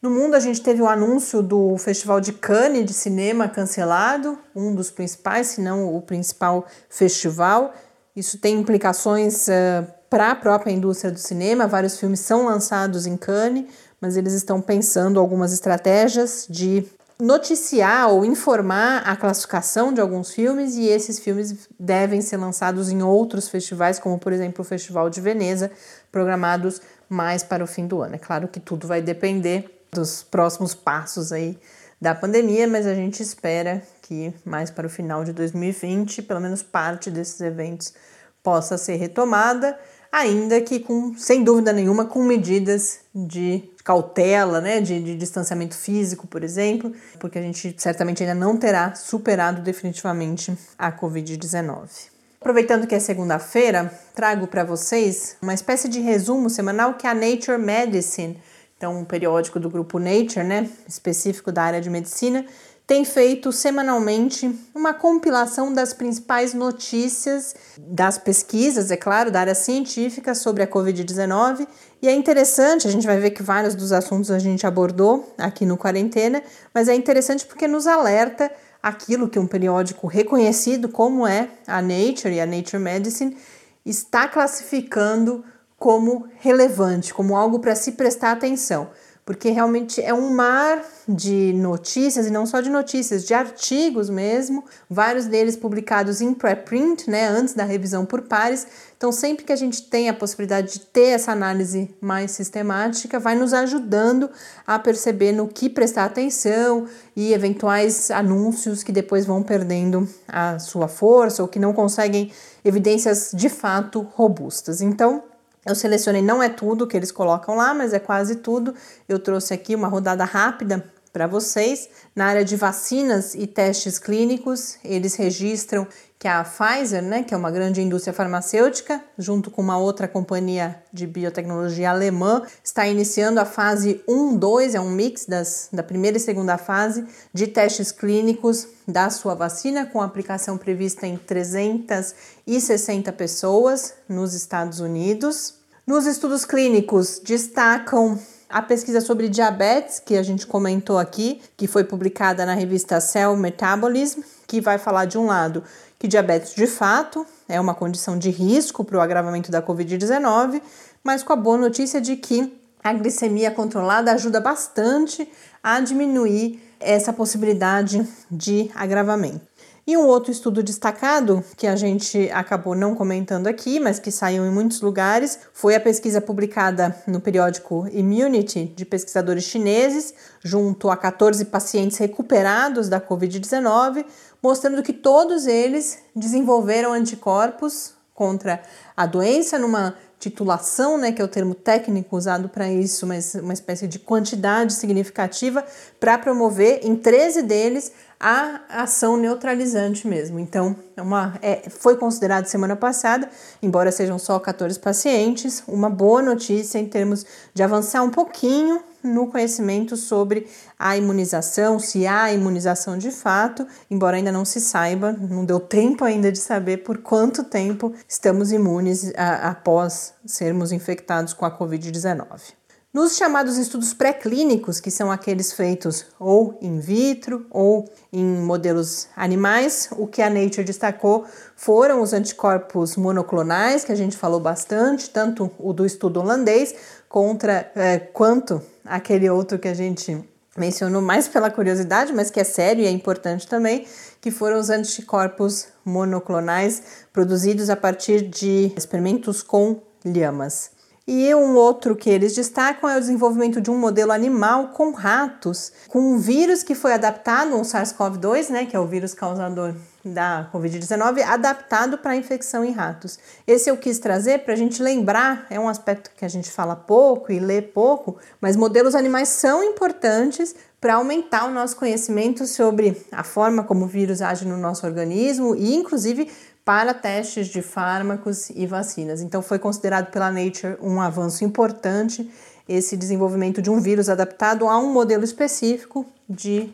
No 0.00 0.10
mundo, 0.10 0.34
a 0.34 0.40
gente 0.40 0.62
teve 0.62 0.82
o 0.82 0.88
anúncio 0.88 1.42
do 1.42 1.76
Festival 1.78 2.20
de 2.20 2.32
Cannes 2.32 2.84
de 2.84 2.92
cinema 2.92 3.48
cancelado, 3.48 4.38
um 4.54 4.74
dos 4.74 4.90
principais, 4.90 5.48
se 5.48 5.60
não 5.60 5.94
o 5.94 6.02
principal 6.02 6.66
festival. 6.88 7.74
Isso 8.14 8.38
tem 8.38 8.58
implicações 8.58 9.48
uh, 9.48 9.86
para 10.08 10.30
a 10.30 10.34
própria 10.34 10.70
indústria 10.70 11.10
do 11.10 11.18
cinema. 11.18 11.66
Vários 11.66 11.98
filmes 11.98 12.20
são 12.20 12.44
lançados 12.44 13.06
em 13.06 13.16
Cannes, 13.16 13.66
mas 14.00 14.16
eles 14.16 14.32
estão 14.32 14.60
pensando 14.60 15.18
algumas 15.18 15.52
estratégias 15.52 16.46
de 16.48 16.86
noticiar 17.18 18.10
ou 18.10 18.24
informar 18.24 18.98
a 18.98 19.16
classificação 19.16 19.92
de 19.92 20.00
alguns 20.00 20.32
filmes 20.32 20.74
e 20.74 20.86
esses 20.86 21.18
filmes 21.18 21.68
devem 21.78 22.20
ser 22.20 22.36
lançados 22.36 22.90
em 22.90 23.02
outros 23.02 23.48
festivais, 23.48 23.98
como 23.98 24.18
por 24.18 24.32
exemplo 24.32 24.62
o 24.62 24.64
Festival 24.64 25.08
de 25.08 25.20
Veneza, 25.20 25.70
programados 26.12 26.80
mais 27.08 27.42
para 27.42 27.64
o 27.64 27.66
fim 27.66 27.86
do 27.86 28.02
ano. 28.02 28.16
É 28.16 28.18
claro 28.18 28.48
que 28.48 28.60
tudo 28.60 28.86
vai 28.86 29.00
depender 29.00 29.86
dos 29.92 30.22
próximos 30.22 30.74
passos 30.74 31.32
aí 31.32 31.58
da 32.00 32.14
pandemia, 32.14 32.68
mas 32.68 32.86
a 32.86 32.94
gente 32.94 33.22
espera 33.22 33.82
que 34.02 34.34
mais 34.44 34.70
para 34.70 34.86
o 34.86 34.90
final 34.90 35.24
de 35.24 35.32
2020, 35.32 36.22
pelo 36.22 36.40
menos 36.40 36.62
parte 36.62 37.10
desses 37.10 37.40
eventos 37.40 37.94
possa 38.42 38.76
ser 38.76 38.96
retomada, 38.96 39.78
ainda 40.16 40.62
que 40.62 40.80
com, 40.80 41.14
sem 41.14 41.44
dúvida 41.44 41.74
nenhuma, 41.74 42.06
com 42.06 42.24
medidas 42.24 43.00
de 43.14 43.62
cautela, 43.84 44.62
né, 44.62 44.80
de, 44.80 44.98
de 44.98 45.14
distanciamento 45.14 45.76
físico, 45.76 46.26
por 46.26 46.42
exemplo, 46.42 46.90
porque 47.20 47.38
a 47.38 47.42
gente 47.42 47.74
certamente 47.76 48.22
ainda 48.22 48.34
não 48.34 48.56
terá 48.56 48.94
superado 48.94 49.60
definitivamente 49.60 50.56
a 50.78 50.90
Covid-19. 50.90 52.08
Aproveitando 52.40 52.86
que 52.86 52.94
é 52.94 52.98
segunda-feira, 52.98 53.92
trago 54.14 54.46
para 54.46 54.64
vocês 54.64 55.36
uma 55.42 55.52
espécie 55.52 55.86
de 55.86 56.00
resumo 56.00 56.48
semanal 56.48 56.94
que 56.94 57.06
é 57.06 57.10
a 57.10 57.14
Nature 57.14 57.58
Medicine, 57.58 58.40
então 58.78 58.98
um 58.98 59.04
periódico 59.04 59.60
do 59.60 59.68
grupo 59.68 59.98
Nature, 59.98 60.44
né, 60.44 60.66
específico 60.88 61.52
da 61.52 61.62
área 61.62 61.80
de 61.80 61.90
medicina, 61.90 62.46
tem 62.86 63.04
feito 63.04 63.50
semanalmente 63.50 64.48
uma 64.72 64.94
compilação 64.94 65.72
das 65.72 65.92
principais 65.92 66.54
notícias 66.54 67.54
das 67.76 68.16
pesquisas, 68.16 68.92
é 68.92 68.96
claro, 68.96 69.30
da 69.30 69.40
área 69.40 69.56
científica 69.56 70.36
sobre 70.36 70.62
a 70.62 70.68
Covid-19. 70.68 71.66
E 72.00 72.06
é 72.06 72.14
interessante, 72.14 72.86
a 72.86 72.90
gente 72.90 73.06
vai 73.06 73.18
ver 73.18 73.30
que 73.30 73.42
vários 73.42 73.74
dos 73.74 73.90
assuntos 73.90 74.30
a 74.30 74.38
gente 74.38 74.64
abordou 74.64 75.34
aqui 75.36 75.66
no 75.66 75.76
Quarentena, 75.76 76.40
mas 76.72 76.88
é 76.88 76.94
interessante 76.94 77.44
porque 77.44 77.66
nos 77.66 77.88
alerta 77.88 78.52
aquilo 78.80 79.28
que 79.28 79.38
um 79.38 79.48
periódico 79.48 80.06
reconhecido 80.06 80.88
como 80.88 81.26
é 81.26 81.48
a 81.66 81.82
Nature 81.82 82.34
e 82.34 82.40
a 82.40 82.46
Nature 82.46 82.80
Medicine 82.80 83.36
está 83.84 84.28
classificando 84.28 85.44
como 85.76 86.28
relevante, 86.38 87.12
como 87.12 87.36
algo 87.36 87.58
para 87.58 87.74
se 87.74 87.92
prestar 87.92 88.30
atenção 88.30 88.88
porque 89.26 89.50
realmente 89.50 90.00
é 90.00 90.14
um 90.14 90.30
mar 90.30 90.84
de 91.08 91.52
notícias, 91.52 92.28
e 92.28 92.30
não 92.30 92.46
só 92.46 92.60
de 92.60 92.70
notícias, 92.70 93.24
de 93.24 93.34
artigos 93.34 94.08
mesmo, 94.08 94.64
vários 94.88 95.26
deles 95.26 95.56
publicados 95.56 96.20
em 96.20 96.32
preprint, 96.32 97.10
né, 97.10 97.26
antes 97.26 97.52
da 97.52 97.64
revisão 97.64 98.06
por 98.06 98.22
pares. 98.22 98.64
Então, 98.96 99.10
sempre 99.10 99.44
que 99.44 99.52
a 99.52 99.56
gente 99.56 99.82
tem 99.82 100.08
a 100.08 100.14
possibilidade 100.14 100.74
de 100.74 100.78
ter 100.78 101.08
essa 101.08 101.32
análise 101.32 101.92
mais 102.00 102.30
sistemática, 102.30 103.18
vai 103.18 103.34
nos 103.34 103.52
ajudando 103.52 104.30
a 104.64 104.78
perceber 104.78 105.32
no 105.32 105.48
que 105.48 105.68
prestar 105.68 106.04
atenção 106.04 106.86
e 107.16 107.32
eventuais 107.32 108.12
anúncios 108.12 108.84
que 108.84 108.92
depois 108.92 109.26
vão 109.26 109.42
perdendo 109.42 110.08
a 110.28 110.60
sua 110.60 110.86
força 110.86 111.42
ou 111.42 111.48
que 111.48 111.58
não 111.58 111.72
conseguem 111.72 112.30
evidências 112.64 113.32
de 113.34 113.48
fato 113.48 114.06
robustas. 114.14 114.80
Então, 114.80 115.24
eu 115.66 115.74
selecionei, 115.74 116.22
não 116.22 116.42
é 116.42 116.48
tudo 116.48 116.86
que 116.86 116.96
eles 116.96 117.10
colocam 117.10 117.56
lá, 117.56 117.74
mas 117.74 117.92
é 117.92 117.98
quase 117.98 118.36
tudo. 118.36 118.74
Eu 119.08 119.18
trouxe 119.18 119.52
aqui 119.52 119.74
uma 119.74 119.88
rodada 119.88 120.24
rápida 120.24 120.84
para 121.12 121.26
vocês. 121.26 121.88
Na 122.14 122.26
área 122.26 122.44
de 122.44 122.54
vacinas 122.54 123.34
e 123.34 123.46
testes 123.46 123.98
clínicos, 123.98 124.78
eles 124.84 125.16
registram 125.16 125.86
que 126.18 126.26
a 126.26 126.42
Pfizer, 126.42 127.02
né, 127.02 127.22
que 127.22 127.34
é 127.34 127.36
uma 127.36 127.50
grande 127.50 127.82
indústria 127.82 128.12
farmacêutica, 128.12 129.02
junto 129.18 129.50
com 129.50 129.60
uma 129.60 129.76
outra 129.78 130.08
companhia 130.08 130.82
de 130.92 131.06
biotecnologia 131.06 131.90
alemã, 131.90 132.42
está 132.64 132.86
iniciando 132.86 133.38
a 133.38 133.44
fase 133.44 134.02
1, 134.08 134.36
2, 134.36 134.74
é 134.74 134.80
um 134.80 134.90
mix 134.90 135.26
das, 135.26 135.68
da 135.72 135.82
primeira 135.82 136.16
e 136.16 136.20
segunda 136.20 136.56
fase 136.56 137.04
de 137.34 137.46
testes 137.46 137.92
clínicos 137.92 138.66
da 138.88 139.10
sua 139.10 139.34
vacina, 139.34 139.84
com 139.84 140.00
aplicação 140.00 140.56
prevista 140.56 141.06
em 141.06 141.18
360 141.18 143.12
pessoas 143.12 143.92
nos 144.08 144.32
Estados 144.32 144.80
Unidos. 144.80 145.54
Nos 145.86 146.06
estudos 146.06 146.44
clínicos, 146.44 147.20
destacam 147.22 148.18
a 148.48 148.62
pesquisa 148.62 149.00
sobre 149.00 149.28
diabetes, 149.28 150.00
que 150.00 150.16
a 150.16 150.22
gente 150.22 150.46
comentou 150.46 150.98
aqui, 150.98 151.42
que 151.56 151.66
foi 151.66 151.84
publicada 151.84 152.46
na 152.46 152.54
revista 152.54 153.00
Cell 153.00 153.36
Metabolism, 153.36 154.20
que 154.46 154.60
vai 154.60 154.78
falar 154.78 155.04
de 155.04 155.18
um 155.18 155.26
lado 155.26 155.62
que 155.98 156.08
diabetes 156.08 156.54
de 156.54 156.66
fato 156.66 157.26
é 157.48 157.60
uma 157.60 157.74
condição 157.74 158.18
de 158.18 158.30
risco 158.30 158.84
para 158.84 158.98
o 158.98 159.00
agravamento 159.00 159.50
da 159.50 159.62
Covid-19, 159.62 160.60
mas 161.02 161.22
com 161.22 161.32
a 161.32 161.36
boa 161.36 161.56
notícia 161.56 162.00
de 162.00 162.16
que 162.16 162.52
a 162.82 162.92
glicemia 162.92 163.50
controlada 163.50 164.12
ajuda 164.12 164.40
bastante 164.40 165.28
a 165.62 165.80
diminuir 165.80 166.62
essa 166.78 167.12
possibilidade 167.12 168.06
de 168.30 168.70
agravamento. 168.74 169.40
E 169.88 169.96
um 169.96 170.04
outro 170.04 170.32
estudo 170.32 170.64
destacado, 170.64 171.44
que 171.56 171.64
a 171.64 171.76
gente 171.76 172.28
acabou 172.32 172.74
não 172.74 172.92
comentando 172.96 173.46
aqui, 173.46 173.78
mas 173.78 174.00
que 174.00 174.10
saiu 174.10 174.44
em 174.44 174.50
muitos 174.50 174.80
lugares, 174.80 175.38
foi 175.52 175.76
a 175.76 175.80
pesquisa 175.80 176.20
publicada 176.20 176.96
no 177.06 177.20
periódico 177.20 177.86
Immunity 177.92 178.64
de 178.74 178.84
pesquisadores 178.84 179.44
chineses, 179.44 180.12
junto 180.42 180.90
a 180.90 180.96
14 180.96 181.44
pacientes 181.44 181.98
recuperados 181.98 182.88
da 182.88 183.00
Covid-19, 183.00 184.04
mostrando 184.42 184.82
que 184.82 184.92
todos 184.92 185.46
eles 185.46 186.00
desenvolveram 186.16 186.92
anticorpos 186.92 187.94
contra 188.12 188.60
a 188.96 189.06
doença 189.06 189.56
numa 189.56 189.94
titulação, 190.18 190.96
né, 190.96 191.12
que 191.12 191.20
é 191.20 191.24
o 191.24 191.28
termo 191.28 191.54
técnico 191.54 192.16
usado 192.16 192.48
para 192.48 192.68
isso, 192.68 193.06
mas 193.06 193.34
uma 193.34 193.52
espécie 193.52 193.86
de 193.86 193.98
quantidade 193.98 194.72
significativa 194.72 195.64
para 196.00 196.18
promover 196.18 196.80
em 196.82 196.96
13 196.96 197.42
deles 197.42 197.92
a 198.18 198.60
ação 198.68 199.16
neutralizante 199.16 200.06
mesmo. 200.08 200.38
Então, 200.38 200.74
é 200.96 201.02
uma, 201.02 201.38
é, 201.42 201.68
foi 201.68 201.96
considerado 201.96 202.46
semana 202.46 202.74
passada, 202.74 203.28
embora 203.62 203.92
sejam 203.92 204.18
só 204.18 204.38
14 204.38 204.78
pacientes, 204.78 205.62
uma 205.68 205.90
boa 205.90 206.22
notícia 206.22 206.78
em 206.78 206.86
termos 206.86 207.26
de 207.52 207.62
avançar 207.62 208.02
um 208.02 208.10
pouquinho 208.10 208.82
no 209.02 209.28
conhecimento 209.28 209.96
sobre 209.96 210.48
a 210.78 210.96
imunização, 210.96 211.78
se 211.78 212.06
há 212.06 212.32
imunização 212.32 212.98
de 212.98 213.10
fato, 213.10 213.66
embora 213.90 214.16
ainda 214.16 214.32
não 214.32 214.44
se 214.44 214.60
saiba, 214.60 215.12
não 215.12 215.44
deu 215.44 215.60
tempo 215.60 216.04
ainda 216.04 216.32
de 216.32 216.38
saber 216.38 216.78
por 216.78 216.98
quanto 216.98 217.44
tempo 217.44 217.94
estamos 218.08 218.50
imunes 218.50 219.12
a, 219.16 219.50
após 219.50 220.14
sermos 220.24 220.72
infectados 220.72 221.32
com 221.32 221.44
a 221.44 221.56
Covid-19. 221.56 222.55
Nos 222.96 223.14
chamados 223.14 223.58
estudos 223.58 223.92
pré-clínicos, 223.92 224.80
que 224.80 224.90
são 224.90 225.12
aqueles 225.12 225.52
feitos 225.52 226.06
ou 226.18 226.58
in 226.62 226.80
vitro 226.80 227.44
ou 227.50 227.84
em 228.10 228.24
modelos 228.24 229.08
animais, 229.14 229.90
o 229.98 230.06
que 230.06 230.22
a 230.22 230.30
Nature 230.30 230.64
destacou 230.64 231.26
foram 231.54 232.00
os 232.00 232.14
anticorpos 232.14 232.96
monoclonais, 232.96 233.84
que 233.84 233.92
a 233.92 233.94
gente 233.94 234.16
falou 234.16 234.40
bastante, 234.40 235.10
tanto 235.10 235.50
o 235.58 235.74
do 235.74 235.84
estudo 235.84 236.20
holandês 236.20 236.74
contra 237.06 237.70
é, 237.76 237.98
quanto 237.98 238.62
aquele 238.82 239.28
outro 239.28 239.58
que 239.58 239.68
a 239.68 239.74
gente 239.74 240.18
mencionou 240.56 241.02
mais 241.02 241.28
pela 241.28 241.50
curiosidade, 241.50 242.14
mas 242.14 242.30
que 242.30 242.40
é 242.40 242.44
sério 242.44 242.82
e 242.82 242.86
é 242.86 242.90
importante 242.90 243.46
também, 243.46 243.86
que 244.22 244.30
foram 244.30 244.58
os 244.58 244.70
anticorpos 244.70 245.68
monoclonais 245.84 246.82
produzidos 247.12 247.68
a 247.68 247.76
partir 247.76 248.22
de 248.22 248.72
experimentos 248.74 249.42
com 249.42 249.82
lhamas. 250.02 250.75
E 251.08 251.32
um 251.36 251.54
outro 251.54 251.94
que 251.94 252.10
eles 252.10 252.34
destacam 252.34 252.90
é 252.90 252.96
o 252.96 253.00
desenvolvimento 253.00 253.60
de 253.60 253.70
um 253.70 253.78
modelo 253.78 254.10
animal 254.10 254.68
com 254.68 254.90
ratos, 254.90 255.70
com 255.86 256.00
um 256.00 256.18
vírus 256.18 256.64
que 256.64 256.74
foi 256.74 256.92
adaptado, 256.92 257.54
um 257.54 257.62
SARS-CoV-2, 257.62 258.50
né, 258.50 258.66
que 258.66 258.74
é 258.74 258.80
o 258.80 258.86
vírus 258.88 259.14
causador 259.14 259.72
da 260.04 260.50
Covid-19, 260.52 261.22
adaptado 261.22 261.98
para 261.98 262.10
a 262.10 262.16
infecção 262.16 262.64
em 262.64 262.72
ratos. 262.72 263.20
Esse 263.46 263.70
eu 263.70 263.76
quis 263.76 264.00
trazer 264.00 264.40
para 264.40 264.54
a 264.54 264.56
gente 264.56 264.82
lembrar, 264.82 265.46
é 265.48 265.60
um 265.60 265.68
aspecto 265.68 266.10
que 266.16 266.24
a 266.24 266.28
gente 266.28 266.50
fala 266.50 266.74
pouco 266.74 267.30
e 267.30 267.38
lê 267.38 267.62
pouco, 267.62 268.16
mas 268.40 268.56
modelos 268.56 268.96
animais 268.96 269.28
são 269.28 269.62
importantes 269.62 270.56
para 270.80 270.94
aumentar 270.94 271.46
o 271.46 271.52
nosso 271.52 271.76
conhecimento 271.76 272.46
sobre 272.46 273.04
a 273.12 273.22
forma 273.22 273.62
como 273.62 273.84
o 273.84 273.88
vírus 273.88 274.20
age 274.20 274.44
no 274.44 274.56
nosso 274.56 274.84
organismo 274.84 275.54
e, 275.54 275.74
inclusive, 275.74 276.30
para 276.66 276.92
testes 276.92 277.46
de 277.46 277.62
fármacos 277.62 278.50
e 278.50 278.66
vacinas. 278.66 279.20
Então, 279.20 279.40
foi 279.40 279.56
considerado 279.56 280.10
pela 280.10 280.32
Nature 280.32 280.76
um 280.82 281.00
avanço 281.00 281.44
importante 281.44 282.28
esse 282.68 282.96
desenvolvimento 282.96 283.62
de 283.62 283.70
um 283.70 283.80
vírus 283.80 284.08
adaptado 284.08 284.66
a 284.66 284.76
um 284.76 284.92
modelo 284.92 285.22
específico 285.22 286.04
de 286.28 286.68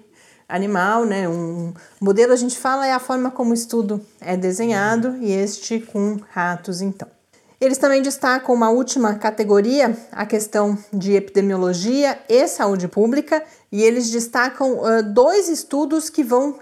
animal, 0.48 1.04
né? 1.04 1.28
Um 1.28 1.74
modelo 2.00 2.32
a 2.32 2.36
gente 2.36 2.58
fala 2.58 2.86
é 2.86 2.92
a 2.94 2.98
forma 2.98 3.30
como 3.30 3.50
o 3.50 3.54
estudo 3.54 4.00
é 4.18 4.34
desenhado 4.34 5.18
e 5.20 5.30
este 5.30 5.80
com 5.80 6.18
ratos, 6.30 6.80
então. 6.80 7.08
Eles 7.60 7.76
também 7.76 8.00
destacam 8.00 8.54
uma 8.54 8.70
última 8.70 9.16
categoria, 9.16 9.94
a 10.10 10.24
questão 10.24 10.76
de 10.90 11.12
epidemiologia 11.12 12.18
e 12.30 12.48
saúde 12.48 12.88
pública, 12.88 13.42
e 13.70 13.82
eles 13.82 14.10
destacam 14.10 14.78
uh, 14.78 15.02
dois 15.02 15.50
estudos 15.50 16.08
que 16.08 16.24
vão 16.24 16.58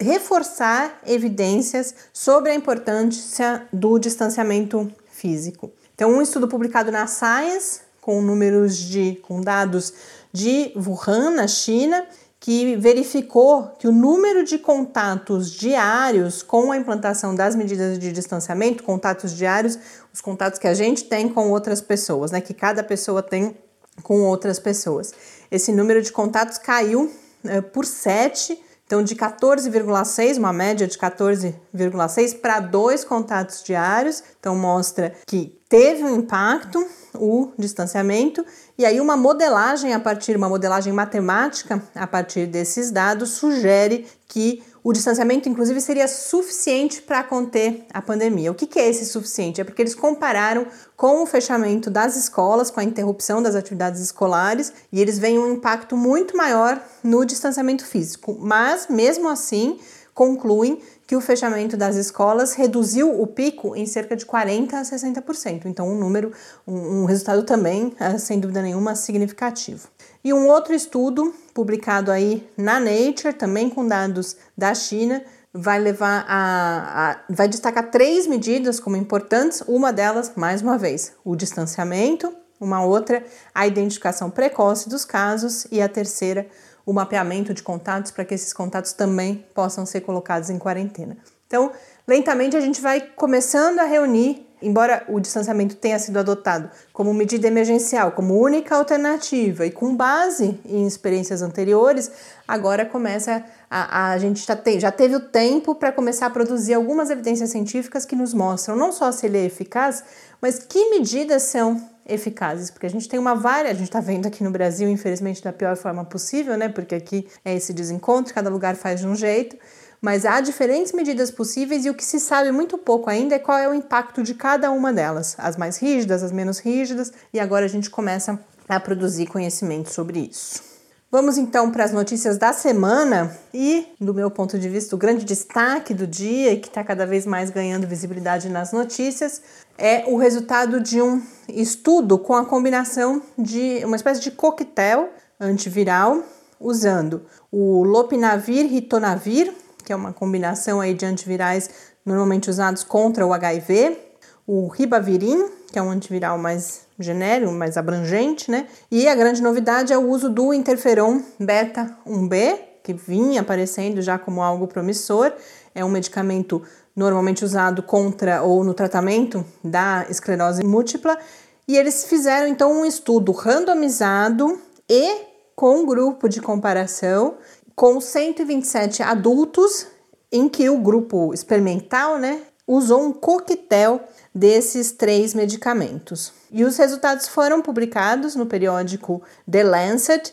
reforçar 0.00 1.00
evidências 1.06 1.94
sobre 2.12 2.50
a 2.50 2.54
importância 2.54 3.66
do 3.72 3.98
distanciamento 3.98 4.90
físico. 5.10 5.72
Então, 5.94 6.10
um 6.10 6.22
estudo 6.22 6.48
publicado 6.48 6.90
na 6.90 7.06
Science 7.06 7.80
com 8.00 8.20
números 8.20 8.76
de 8.76 9.18
com 9.22 9.40
dados 9.40 9.92
de 10.32 10.72
Wuhan, 10.76 11.30
na 11.30 11.46
China, 11.46 12.04
que 12.40 12.76
verificou 12.76 13.68
que 13.78 13.88
o 13.88 13.92
número 13.92 14.44
de 14.44 14.58
contatos 14.58 15.50
diários 15.50 16.42
com 16.42 16.70
a 16.70 16.76
implantação 16.76 17.34
das 17.34 17.54
medidas 17.54 17.98
de 17.98 18.12
distanciamento, 18.12 18.82
contatos 18.82 19.32
diários, 19.32 19.78
os 20.12 20.20
contatos 20.20 20.58
que 20.58 20.66
a 20.66 20.74
gente 20.74 21.04
tem 21.04 21.28
com 21.28 21.50
outras 21.50 21.80
pessoas, 21.80 22.30
né, 22.30 22.42
que 22.42 22.52
cada 22.52 22.82
pessoa 22.84 23.22
tem 23.22 23.56
com 24.02 24.20
outras 24.22 24.58
pessoas. 24.58 25.14
Esse 25.50 25.72
número 25.72 26.02
de 26.02 26.12
contatos 26.12 26.58
caiu 26.58 27.10
é, 27.44 27.62
por 27.62 27.86
7 27.86 28.60
então, 28.86 29.02
de 29.02 29.16
14,6, 29.16 30.36
uma 30.36 30.52
média 30.52 30.86
de 30.86 30.98
14,6 30.98 32.38
para 32.38 32.60
dois 32.60 33.02
contatos 33.02 33.62
diários. 33.62 34.22
Então, 34.38 34.54
mostra 34.54 35.14
que 35.26 35.58
teve 35.68 36.04
um 36.04 36.16
impacto 36.16 36.86
o 37.14 37.52
distanciamento 37.58 38.44
e 38.76 38.84
aí 38.84 39.00
uma 39.00 39.16
modelagem 39.16 39.94
a 39.94 40.00
partir 40.00 40.36
uma 40.36 40.48
modelagem 40.48 40.92
matemática 40.92 41.82
a 41.94 42.06
partir 42.06 42.46
desses 42.46 42.90
dados 42.90 43.30
sugere 43.30 44.06
que 44.28 44.62
o 44.84 44.92
distanciamento, 44.92 45.48
inclusive, 45.48 45.80
seria 45.80 46.06
suficiente 46.06 47.00
para 47.00 47.24
conter 47.24 47.86
a 47.90 48.02
pandemia. 48.02 48.52
O 48.52 48.54
que, 48.54 48.66
que 48.66 48.78
é 48.78 48.86
esse 48.86 49.06
suficiente? 49.06 49.58
É 49.58 49.64
porque 49.64 49.80
eles 49.80 49.94
compararam 49.94 50.66
com 50.94 51.22
o 51.22 51.26
fechamento 51.26 51.88
das 51.88 52.16
escolas, 52.16 52.70
com 52.70 52.80
a 52.80 52.84
interrupção 52.84 53.42
das 53.42 53.54
atividades 53.54 54.02
escolares, 54.02 54.74
e 54.92 55.00
eles 55.00 55.18
veem 55.18 55.38
um 55.38 55.54
impacto 55.54 55.96
muito 55.96 56.36
maior 56.36 56.78
no 57.02 57.24
distanciamento 57.24 57.82
físico. 57.82 58.36
Mas, 58.38 58.86
mesmo 58.86 59.26
assim, 59.30 59.78
concluem 60.12 60.78
que 61.06 61.16
o 61.16 61.20
fechamento 61.20 61.78
das 61.78 61.96
escolas 61.96 62.52
reduziu 62.52 63.20
o 63.20 63.26
pico 63.26 63.74
em 63.74 63.86
cerca 63.86 64.14
de 64.14 64.26
40% 64.26 64.74
a 64.74 64.82
60%. 64.82 65.64
Então, 65.64 65.88
um 65.88 65.98
número, 65.98 66.30
um, 66.66 67.02
um 67.02 67.04
resultado 67.06 67.42
também, 67.44 67.94
é, 67.98 68.18
sem 68.18 68.38
dúvida 68.38 68.60
nenhuma, 68.60 68.94
significativo. 68.94 69.88
E 70.24 70.32
um 70.32 70.48
outro 70.48 70.72
estudo 70.74 71.34
publicado 71.52 72.10
aí 72.10 72.48
na 72.56 72.80
Nature, 72.80 73.34
também 73.34 73.68
com 73.68 73.86
dados 73.86 74.36
da 74.56 74.74
China, 74.74 75.22
vai 75.52 75.78
levar 75.78 76.24
a, 76.26 77.10
a, 77.10 77.20
vai 77.28 77.46
destacar 77.46 77.90
três 77.90 78.26
medidas 78.26 78.80
como 78.80 78.96
importantes. 78.96 79.62
Uma 79.68 79.92
delas, 79.92 80.32
mais 80.34 80.62
uma 80.62 80.78
vez, 80.78 81.12
o 81.22 81.36
distanciamento. 81.36 82.34
Uma 82.58 82.82
outra, 82.82 83.22
a 83.54 83.66
identificação 83.66 84.30
precoce 84.30 84.88
dos 84.88 85.04
casos 85.04 85.66
e 85.70 85.82
a 85.82 85.88
terceira, 85.88 86.46
o 86.86 86.92
mapeamento 86.92 87.52
de 87.52 87.62
contatos 87.62 88.10
para 88.10 88.24
que 88.24 88.32
esses 88.32 88.52
contatos 88.52 88.92
também 88.94 89.44
possam 89.52 89.84
ser 89.84 90.00
colocados 90.00 90.48
em 90.48 90.58
quarentena. 90.58 91.18
Então, 91.46 91.72
lentamente 92.06 92.56
a 92.56 92.60
gente 92.60 92.80
vai 92.80 93.00
começando 93.00 93.80
a 93.80 93.84
reunir 93.84 94.46
embora 94.66 95.04
o 95.08 95.20
distanciamento 95.20 95.76
tenha 95.76 95.98
sido 95.98 96.18
adotado 96.18 96.70
como 96.92 97.12
medida 97.12 97.46
emergencial, 97.46 98.12
como 98.12 98.40
única 98.40 98.76
alternativa 98.76 99.66
e 99.66 99.70
com 99.70 99.94
base 99.94 100.58
em 100.64 100.86
experiências 100.86 101.42
anteriores, 101.42 102.10
agora 102.46 102.84
começa 102.84 103.44
a, 103.70 104.10
a 104.12 104.18
gente 104.18 104.46
já, 104.46 104.56
tem, 104.56 104.78
já 104.78 104.90
teve 104.90 105.16
o 105.16 105.20
tempo 105.20 105.74
para 105.74 105.92
começar 105.92 106.26
a 106.26 106.30
produzir 106.30 106.74
algumas 106.74 107.10
evidências 107.10 107.50
científicas 107.50 108.04
que 108.04 108.16
nos 108.16 108.32
mostram 108.32 108.76
não 108.76 108.92
só 108.92 109.10
se 109.12 109.26
ele 109.26 109.38
é 109.38 109.44
eficaz, 109.44 110.04
mas 110.40 110.58
que 110.58 110.90
medidas 110.90 111.42
são 111.42 111.90
eficazes, 112.06 112.70
porque 112.70 112.86
a 112.86 112.90
gente 112.90 113.08
tem 113.08 113.18
uma 113.18 113.34
várias, 113.34 113.72
a 113.72 113.74
gente 113.74 113.88
está 113.88 114.00
vendo 114.00 114.26
aqui 114.26 114.44
no 114.44 114.50
Brasil, 114.50 114.88
infelizmente, 114.88 115.42
da 115.42 115.52
pior 115.52 115.74
forma 115.76 116.04
possível, 116.04 116.56
né? 116.56 116.68
Porque 116.68 116.94
aqui 116.94 117.26
é 117.44 117.54
esse 117.54 117.72
desencontro, 117.72 118.34
cada 118.34 118.50
lugar 118.50 118.76
faz 118.76 119.00
de 119.00 119.06
um 119.06 119.16
jeito 119.16 119.56
mas 120.04 120.26
há 120.26 120.38
diferentes 120.42 120.92
medidas 120.92 121.30
possíveis 121.30 121.86
e 121.86 121.88
o 121.88 121.94
que 121.94 122.04
se 122.04 122.20
sabe 122.20 122.52
muito 122.52 122.76
pouco 122.76 123.08
ainda 123.08 123.36
é 123.36 123.38
qual 123.38 123.56
é 123.56 123.66
o 123.66 123.72
impacto 123.72 124.22
de 124.22 124.34
cada 124.34 124.70
uma 124.70 124.92
delas, 124.92 125.34
as 125.38 125.56
mais 125.56 125.78
rígidas, 125.78 126.22
as 126.22 126.30
menos 126.30 126.58
rígidas, 126.58 127.10
e 127.32 127.40
agora 127.40 127.64
a 127.64 127.68
gente 127.68 127.88
começa 127.88 128.38
a 128.68 128.78
produzir 128.78 129.24
conhecimento 129.24 129.90
sobre 129.90 130.28
isso. 130.30 130.62
Vamos 131.10 131.38
então 131.38 131.70
para 131.70 131.84
as 131.84 131.92
notícias 131.92 132.36
da 132.36 132.52
semana 132.52 133.34
e, 133.54 133.86
do 133.98 134.12
meu 134.12 134.30
ponto 134.30 134.58
de 134.58 134.68
vista, 134.68 134.94
o 134.94 134.98
grande 134.98 135.24
destaque 135.24 135.94
do 135.94 136.06
dia 136.06 136.52
e 136.52 136.60
que 136.60 136.68
está 136.68 136.84
cada 136.84 137.06
vez 137.06 137.24
mais 137.24 137.48
ganhando 137.48 137.86
visibilidade 137.86 138.50
nas 138.50 138.72
notícias 138.72 139.40
é 139.78 140.04
o 140.06 140.18
resultado 140.18 140.82
de 140.82 141.00
um 141.00 141.22
estudo 141.48 142.18
com 142.18 142.34
a 142.34 142.44
combinação 142.44 143.22
de 143.38 143.80
uma 143.86 143.96
espécie 143.96 144.20
de 144.20 144.32
coquetel 144.32 145.08
antiviral 145.40 146.22
usando 146.60 147.24
o 147.50 147.82
lopinavir 147.84 148.66
ritonavir, 148.66 149.52
que 149.84 149.92
é 149.92 149.96
uma 149.96 150.12
combinação 150.12 150.80
aí 150.80 150.94
de 150.94 151.04
antivirais 151.04 151.68
normalmente 152.04 152.50
usados 152.50 152.82
contra 152.82 153.26
o 153.26 153.32
HIV, 153.32 153.98
o 154.46 154.68
ribavirin, 154.68 155.48
que 155.72 155.78
é 155.78 155.82
um 155.82 155.90
antiviral 155.90 156.38
mais 156.38 156.82
genérico, 156.98 157.52
mais 157.52 157.76
abrangente, 157.76 158.50
né? 158.50 158.66
E 158.90 159.08
a 159.08 159.14
grande 159.14 159.42
novidade 159.42 159.92
é 159.92 159.98
o 159.98 160.08
uso 160.08 160.28
do 160.28 160.52
interferon 160.52 161.20
beta 161.38 161.96
1b, 162.06 162.58
que 162.82 162.92
vinha 162.92 163.40
aparecendo 163.40 164.02
já 164.02 164.18
como 164.18 164.42
algo 164.42 164.66
promissor. 164.66 165.32
é 165.74 165.84
um 165.84 165.88
medicamento 165.88 166.62
normalmente 166.94 167.44
usado 167.44 167.82
contra 167.82 168.42
ou 168.42 168.62
no 168.62 168.74
tratamento 168.74 169.44
da 169.64 170.06
esclerose 170.08 170.62
múltipla. 170.62 171.18
E 171.66 171.76
eles 171.76 172.04
fizeram 172.04 172.46
então 172.46 172.70
um 172.70 172.84
estudo 172.84 173.32
randomizado 173.32 174.60
e 174.88 175.22
com 175.56 175.78
um 175.78 175.86
grupo 175.86 176.28
de 176.28 176.40
comparação 176.40 177.34
com 177.74 178.00
127 178.00 179.02
adultos, 179.02 179.86
em 180.30 180.48
que 180.48 180.68
o 180.68 180.78
grupo 180.78 181.32
experimental 181.32 182.18
né, 182.18 182.42
usou 182.66 183.02
um 183.02 183.12
coquetel 183.12 184.00
desses 184.34 184.92
três 184.92 185.34
medicamentos. 185.34 186.32
E 186.50 186.64
os 186.64 186.76
resultados 186.76 187.28
foram 187.28 187.60
publicados 187.60 188.34
no 188.34 188.46
periódico 188.46 189.22
The 189.50 189.62
Lancet 189.62 190.32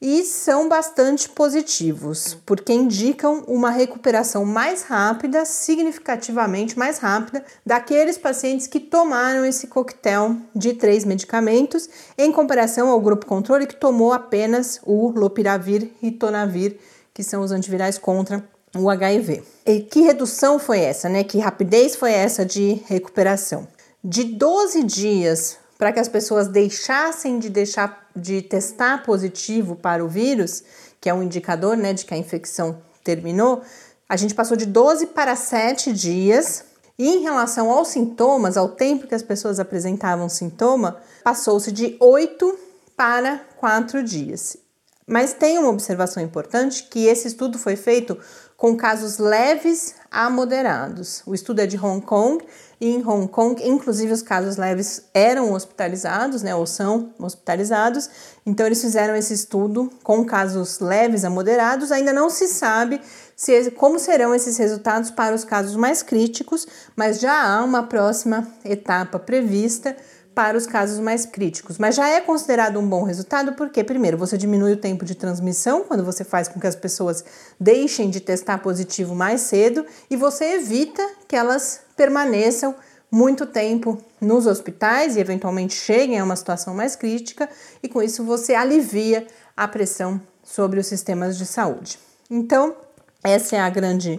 e 0.00 0.24
são 0.24 0.66
bastante 0.66 1.28
positivos, 1.28 2.36
porque 2.46 2.72
indicam 2.72 3.44
uma 3.46 3.70
recuperação 3.70 4.46
mais 4.46 4.82
rápida, 4.82 5.44
significativamente 5.44 6.78
mais 6.78 6.98
rápida, 6.98 7.44
daqueles 7.66 8.16
pacientes 8.16 8.66
que 8.66 8.80
tomaram 8.80 9.44
esse 9.44 9.66
coquetel 9.66 10.36
de 10.54 10.72
três 10.72 11.04
medicamentos, 11.04 11.88
em 12.16 12.32
comparação 12.32 12.88
ao 12.88 13.00
grupo 13.00 13.26
controle 13.26 13.66
que 13.66 13.76
tomou 13.76 14.12
apenas 14.12 14.80
o 14.84 15.10
lopiravir 15.10 15.90
e 16.02 16.10
tonavir, 16.10 16.78
que 17.12 17.22
são 17.22 17.42
os 17.42 17.52
antivirais 17.52 17.98
contra 17.98 18.42
o 18.74 18.88
HIV. 18.88 19.42
E 19.66 19.80
que 19.80 20.00
redução 20.00 20.58
foi 20.58 20.80
essa, 20.80 21.08
né? 21.08 21.24
Que 21.24 21.38
rapidez 21.38 21.94
foi 21.94 22.12
essa 22.12 22.46
de 22.46 22.80
recuperação? 22.86 23.68
De 24.02 24.24
12 24.24 24.82
dias 24.84 25.58
para 25.80 25.92
que 25.92 25.98
as 25.98 26.08
pessoas 26.08 26.46
deixassem 26.46 27.38
de 27.38 27.48
deixar 27.48 28.06
de 28.14 28.42
testar 28.42 29.02
positivo 29.02 29.74
para 29.74 30.04
o 30.04 30.08
vírus, 30.08 30.62
que 31.00 31.08
é 31.08 31.14
um 31.14 31.22
indicador 31.22 31.74
né, 31.74 31.94
de 31.94 32.04
que 32.04 32.12
a 32.12 32.18
infecção 32.18 32.82
terminou, 33.02 33.62
a 34.06 34.14
gente 34.14 34.34
passou 34.34 34.58
de 34.58 34.66
12 34.66 35.06
para 35.06 35.34
7 35.34 35.90
dias. 35.94 36.64
E 36.98 37.08
em 37.08 37.22
relação 37.22 37.70
aos 37.70 37.88
sintomas, 37.88 38.58
ao 38.58 38.68
tempo 38.68 39.06
que 39.06 39.14
as 39.14 39.22
pessoas 39.22 39.58
apresentavam 39.58 40.28
sintoma, 40.28 40.98
passou-se 41.24 41.72
de 41.72 41.96
8 41.98 42.58
para 42.94 43.40
4 43.56 44.02
dias. 44.02 44.58
Mas 45.06 45.32
tem 45.32 45.56
uma 45.56 45.70
observação 45.70 46.22
importante 46.22 46.88
que 46.90 47.06
esse 47.06 47.26
estudo 47.26 47.58
foi 47.58 47.74
feito 47.74 48.18
com 48.60 48.76
casos 48.76 49.16
leves 49.16 49.94
a 50.10 50.28
moderados. 50.28 51.22
O 51.24 51.34
estudo 51.34 51.60
é 51.60 51.66
de 51.66 51.78
Hong 51.78 52.04
Kong 52.04 52.44
e 52.78 52.90
em 52.90 53.02
Hong 53.02 53.26
Kong, 53.26 53.66
inclusive 53.66 54.12
os 54.12 54.20
casos 54.20 54.58
leves 54.58 55.04
eram 55.14 55.54
hospitalizados, 55.54 56.42
né, 56.42 56.54
ou 56.54 56.66
são 56.66 57.10
hospitalizados. 57.18 58.10
Então 58.44 58.66
eles 58.66 58.82
fizeram 58.82 59.16
esse 59.16 59.32
estudo 59.32 59.90
com 60.04 60.26
casos 60.26 60.78
leves 60.78 61.24
a 61.24 61.30
moderados. 61.30 61.90
Ainda 61.90 62.12
não 62.12 62.28
se 62.28 62.48
sabe 62.48 63.00
se, 63.34 63.70
como 63.70 63.98
serão 63.98 64.34
esses 64.34 64.58
resultados 64.58 65.10
para 65.10 65.34
os 65.34 65.42
casos 65.42 65.74
mais 65.74 66.02
críticos, 66.02 66.66
mas 66.94 67.18
já 67.18 67.42
há 67.42 67.64
uma 67.64 67.84
próxima 67.84 68.46
etapa 68.62 69.18
prevista 69.18 69.96
para 70.40 70.56
os 70.56 70.66
casos 70.66 70.98
mais 70.98 71.26
críticos, 71.26 71.76
mas 71.76 71.94
já 71.94 72.08
é 72.08 72.18
considerado 72.18 72.80
um 72.80 72.88
bom 72.88 73.02
resultado 73.02 73.52
porque, 73.52 73.84
primeiro, 73.84 74.16
você 74.16 74.38
diminui 74.38 74.72
o 74.72 74.76
tempo 74.78 75.04
de 75.04 75.14
transmissão 75.14 75.84
quando 75.84 76.02
você 76.02 76.24
faz 76.24 76.48
com 76.48 76.58
que 76.58 76.66
as 76.66 76.74
pessoas 76.74 77.22
deixem 77.60 78.08
de 78.08 78.20
testar 78.20 78.56
positivo 78.56 79.14
mais 79.14 79.42
cedo 79.42 79.84
e 80.08 80.16
você 80.16 80.54
evita 80.54 81.06
que 81.28 81.36
elas 81.36 81.82
permaneçam 81.94 82.74
muito 83.10 83.44
tempo 83.44 83.98
nos 84.18 84.46
hospitais 84.46 85.14
e 85.14 85.20
eventualmente 85.20 85.74
cheguem 85.74 86.18
a 86.18 86.24
uma 86.24 86.36
situação 86.36 86.74
mais 86.74 86.96
crítica, 86.96 87.46
e 87.82 87.86
com 87.86 88.00
isso 88.02 88.24
você 88.24 88.54
alivia 88.54 89.26
a 89.54 89.68
pressão 89.68 90.18
sobre 90.42 90.80
os 90.80 90.86
sistemas 90.86 91.36
de 91.36 91.44
saúde. 91.44 91.98
Então, 92.30 92.76
essa 93.22 93.56
é 93.56 93.60
a 93.60 93.68
grande 93.68 94.18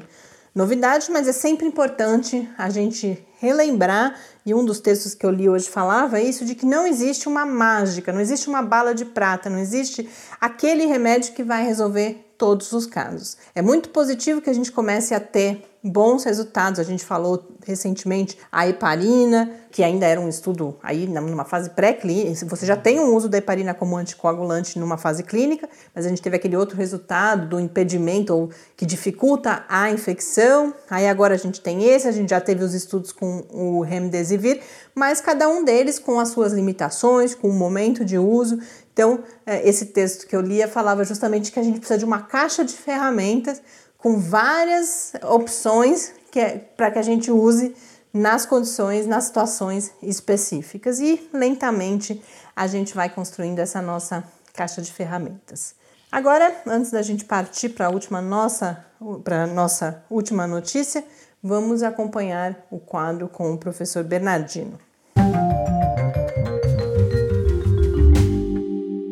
novidade, 0.54 1.10
mas 1.12 1.28
é 1.28 1.34
sempre 1.34 1.66
importante 1.66 2.48
a 2.58 2.70
gente 2.70 3.26
relembrar, 3.40 4.16
e 4.46 4.54
um 4.54 4.64
dos 4.64 4.80
textos 4.80 5.16
que 5.16 5.26
eu 5.26 5.32
li 5.32 5.50
hoje 5.50 5.70
falava 5.70 6.20
isso, 6.20 6.46
de 6.46 6.54
que 6.54 6.66
não 6.66 6.86
existe 6.86 7.28
uma 7.28 7.46
mágica, 7.46 8.12
não 8.12 8.22
existe 8.22 8.48
uma 8.48 8.62
bala 8.62 8.94
de 8.94 9.06
prata, 9.06 9.50
não 9.50 9.60
existe 9.60 10.08
aquele 10.40 10.86
remédio 10.86 11.34
que 11.34 11.44
vai 11.44 11.64
resolver 11.64 12.31
todos 12.42 12.72
os 12.72 12.88
casos. 12.88 13.38
É 13.54 13.62
muito 13.62 13.90
positivo 13.90 14.42
que 14.42 14.50
a 14.50 14.54
gente 14.54 14.72
comece 14.72 15.14
a 15.14 15.20
ter 15.20 15.64
bons 15.84 16.24
resultados. 16.24 16.80
A 16.80 16.84
gente 16.84 17.06
falou 17.06 17.48
recentemente 17.64 18.36
a 18.52 18.68
heparina, 18.68 19.52
que 19.72 19.84
ainda 19.84 20.06
era 20.06 20.20
um 20.20 20.28
estudo 20.28 20.76
aí 20.82 21.08
numa 21.08 21.46
fase 21.46 21.70
pré-clínica. 21.70 22.46
Você 22.48 22.66
já 22.66 22.76
tem 22.76 23.00
um 23.00 23.16
uso 23.16 23.30
da 23.30 23.38
heparina 23.38 23.74
como 23.74 23.96
anticoagulante 23.96 24.80
numa 24.80 24.98
fase 24.98 25.24
clínica, 25.24 25.70
mas 25.94 26.06
a 26.06 26.10
gente 26.10 26.22
teve 26.22 26.36
aquele 26.36 26.58
outro 26.58 26.76
resultado 26.76 27.48
do 27.48 27.60
impedimento 27.60 28.34
ou 28.34 28.50
que 28.76 28.86
dificulta 28.86 29.64
a 29.70 29.92
infecção. 29.92 30.74
Aí 30.90 31.08
agora 31.08 31.36
a 31.36 31.38
gente 31.38 31.62
tem 31.62 31.86
esse, 31.86 32.08
a 32.08 32.12
gente 32.12 32.30
já 32.30 32.42
teve 32.42 32.64
os 32.64 32.74
estudos 32.74 33.12
com 33.12 33.44
o 33.52 33.82
remdesivir, 33.82 34.62
mas 34.94 35.22
cada 35.22 35.48
um 35.48 35.64
deles 35.64 36.00
com 36.00 36.20
as 36.20 36.30
suas 36.30 36.54
limitações, 36.54 37.34
com 37.34 37.48
o 37.50 37.54
momento 37.54 38.04
de 38.04 38.18
uso. 38.18 38.60
Então, 38.94 39.24
é, 39.46 39.68
esse 39.68 39.88
texto 39.88 40.28
que 40.28 40.36
eu 40.36 40.42
lia 40.42 40.68
falava 40.68 41.04
justamente 41.04 41.52
que 41.52 41.60
a 41.60 41.64
gente 41.64 41.80
precisa 41.80 42.00
de 42.00 42.06
uma 42.06 42.22
caixa 42.22 42.64
de 42.64 42.74
ferramentas 42.74 43.62
com 43.98 44.20
várias 44.20 45.14
opções 45.24 46.14
que 46.32 46.40
é, 46.40 46.58
para 46.58 46.92
que 46.92 47.00
a 47.00 47.04
gente 47.04 47.32
use 47.32 47.76
nas 48.14 48.46
condições, 48.46 49.06
nas 49.06 49.26
situações 49.26 49.92
específicas 50.02 51.00
e 51.00 51.30
lentamente 51.34 52.22
a 52.56 52.68
gente 52.68 52.94
vai 52.94 53.10
construindo 53.10 53.60
essa 53.60 53.82
nossa 53.82 54.24
caixa 54.54 54.82
de 54.82 54.92
ferramentas. 54.92 55.76
Agora, 56.12 56.54
antes 56.68 56.92
da 56.92 57.02
gente 57.02 57.24
partir 57.24 57.70
para 57.70 57.88
a 57.88 57.90
última 57.90 58.22
nossa, 58.22 58.86
para 59.24 59.48
nossa 59.48 60.04
última 60.10 60.46
notícia, 60.46 61.06
vamos 61.42 61.84
acompanhar 61.84 62.68
o 62.70 62.80
quadro 62.80 63.30
com 63.30 63.54
o 63.54 63.58
professor 63.58 64.04
Bernardino. 64.04 64.78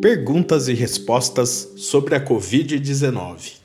Perguntas 0.02 0.70
e 0.70 0.74
respostas 0.74 1.74
sobre 1.76 2.16
a 2.16 2.26
Covid-19. 2.26 3.58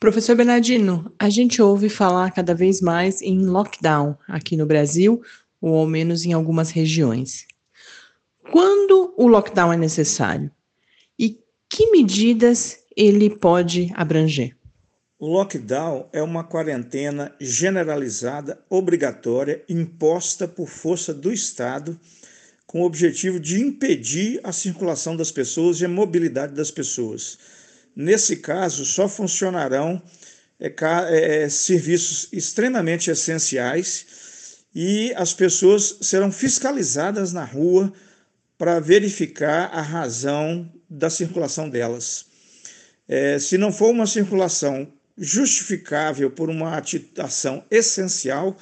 Professor 0.00 0.34
Bernardino, 0.34 1.12
a 1.16 1.30
gente 1.30 1.62
ouve 1.62 1.88
falar 1.88 2.32
cada 2.32 2.52
vez 2.52 2.80
mais 2.80 3.22
em 3.22 3.46
lockdown 3.46 4.18
aqui 4.26 4.56
no 4.56 4.66
Brasil, 4.66 5.22
ou 5.60 5.76
ao 5.76 5.86
menos 5.86 6.26
em 6.26 6.32
algumas 6.32 6.70
regiões. 6.70 7.46
Quando 8.50 9.14
o 9.16 9.28
lockdown 9.28 9.72
é 9.72 9.76
necessário? 9.76 10.50
E 11.16 11.38
que 11.70 11.92
medidas 11.92 12.78
ele 12.96 13.30
pode 13.30 13.92
abranger? 13.94 14.56
O 15.16 15.28
lockdown 15.28 16.08
é 16.12 16.20
uma 16.20 16.42
quarentena 16.42 17.32
generalizada, 17.40 18.60
obrigatória, 18.68 19.62
imposta 19.68 20.48
por 20.48 20.66
força 20.66 21.14
do 21.14 21.32
Estado, 21.32 21.96
com 22.72 22.80
o 22.80 22.84
objetivo 22.84 23.38
de 23.38 23.60
impedir 23.60 24.40
a 24.42 24.50
circulação 24.50 25.14
das 25.16 25.30
pessoas 25.30 25.80
e 25.80 25.84
a 25.84 25.88
mobilidade 25.88 26.54
das 26.54 26.72
pessoas 26.72 27.38
Nesse 27.94 28.36
caso, 28.36 28.84
só 28.84 29.06
funcionarão 29.06 30.02
é, 30.58 30.72
é, 31.10 31.48
serviços 31.48 32.28
extremamente 32.32 33.10
essenciais 33.10 34.06
e 34.74 35.12
as 35.14 35.34
pessoas 35.34 35.98
serão 36.00 36.32
fiscalizadas 36.32 37.32
na 37.32 37.44
rua 37.44 37.92
para 38.56 38.80
verificar 38.80 39.66
a 39.72 39.82
razão 39.82 40.70
da 40.88 41.10
circulação 41.10 41.68
delas. 41.68 42.26
É, 43.06 43.38
se 43.38 43.58
não 43.58 43.72
for 43.72 43.90
uma 43.90 44.06
circulação 44.06 44.90
justificável 45.18 46.30
por 46.30 46.48
uma 46.48 46.82
ação 47.18 47.64
essencial, 47.70 48.56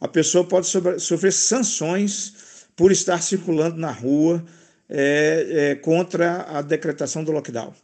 a 0.00 0.08
pessoa 0.08 0.44
pode 0.44 0.66
sofrer 0.98 1.32
sanções 1.32 2.32
por 2.80 2.90
estar 2.90 3.22
circulando 3.22 3.76
na 3.76 3.90
rua 3.90 4.42
é, 4.88 5.46
é, 5.50 5.74
contra 5.74 6.46
a 6.48 6.62
decretação 6.62 7.22
do 7.22 7.30
lockdown. 7.30 7.74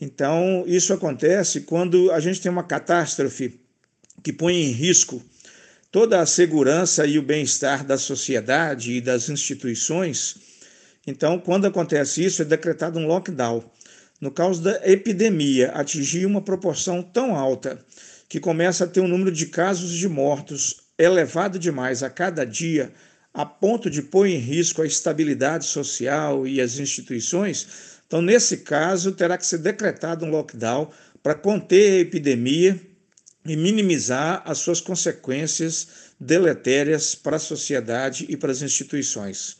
Então, 0.00 0.64
isso 0.66 0.94
acontece 0.94 1.60
quando 1.60 2.10
a 2.10 2.18
gente 2.20 2.40
tem 2.40 2.50
uma 2.50 2.62
catástrofe 2.64 3.60
que 4.22 4.32
põe 4.32 4.54
em 4.54 4.70
risco 4.70 5.22
toda 5.92 6.22
a 6.22 6.24
segurança 6.24 7.06
e 7.06 7.18
o 7.18 7.22
bem-estar 7.22 7.84
da 7.84 7.98
sociedade 7.98 8.92
e 8.92 9.00
das 9.02 9.28
instituições. 9.28 10.36
Então, 11.06 11.38
quando 11.38 11.66
acontece 11.66 12.24
isso, 12.24 12.40
é 12.40 12.46
decretado 12.46 12.98
um 12.98 13.06
lockdown. 13.06 13.62
No 14.18 14.30
caso 14.30 14.62
da 14.62 14.80
epidemia, 14.90 15.70
atingir 15.72 16.24
uma 16.24 16.40
proporção 16.40 17.02
tão 17.02 17.36
alta 17.36 17.78
que 18.26 18.40
começa 18.40 18.84
a 18.84 18.88
ter 18.88 19.00
um 19.00 19.08
número 19.08 19.30
de 19.30 19.44
casos 19.44 19.92
de 19.92 20.08
mortos 20.08 20.78
elevado 20.98 21.58
demais 21.58 22.02
a 22.02 22.08
cada 22.08 22.46
dia, 22.46 22.90
a 23.34 23.44
ponto 23.44 23.90
de 23.90 24.00
pôr 24.00 24.28
em 24.28 24.38
risco 24.38 24.80
a 24.80 24.86
estabilidade 24.86 25.66
social 25.66 26.46
e 26.46 26.60
as 26.60 26.78
instituições, 26.78 27.66
então, 28.06 28.22
nesse 28.22 28.58
caso, 28.58 29.10
terá 29.10 29.36
que 29.36 29.44
ser 29.44 29.58
decretado 29.58 30.24
um 30.24 30.30
lockdown 30.30 30.88
para 31.20 31.34
conter 31.34 31.92
a 31.94 32.00
epidemia 32.00 32.80
e 33.44 33.56
minimizar 33.56 34.42
as 34.46 34.58
suas 34.58 34.80
consequências 34.80 35.88
deletérias 36.20 37.14
para 37.14 37.36
a 37.36 37.40
sociedade 37.40 38.24
e 38.28 38.36
para 38.36 38.52
as 38.52 38.62
instituições. 38.62 39.56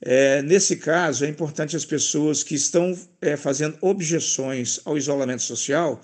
É, 0.00 0.42
nesse 0.42 0.76
caso, 0.76 1.24
é 1.24 1.28
importante 1.28 1.76
as 1.76 1.84
pessoas 1.84 2.42
que 2.42 2.54
estão 2.54 2.98
é, 3.20 3.36
fazendo 3.36 3.76
objeções 3.80 4.80
ao 4.84 4.96
isolamento 4.96 5.42
social 5.42 6.00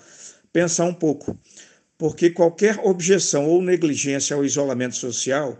pensar 0.51 0.85
um 0.85 0.93
pouco, 0.93 1.37
porque 1.97 2.29
qualquer 2.29 2.79
objeção 2.83 3.45
ou 3.45 3.61
negligência 3.61 4.35
ao 4.35 4.45
isolamento 4.45 4.95
social 4.95 5.57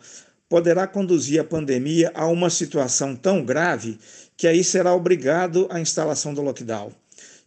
poderá 0.54 0.86
conduzir 0.86 1.42
a 1.42 1.44
pandemia 1.44 2.12
a 2.13 2.28
uma 2.28 2.48
situação 2.48 3.16
tão 3.16 3.44
grave 3.44 3.98
que 4.38 4.46
aí 4.46 4.63
será 4.63 4.94
obrigado 4.94 5.68
a 5.72 5.80
instalação 5.80 6.32
do 6.32 6.44
lockdown. 6.44 6.94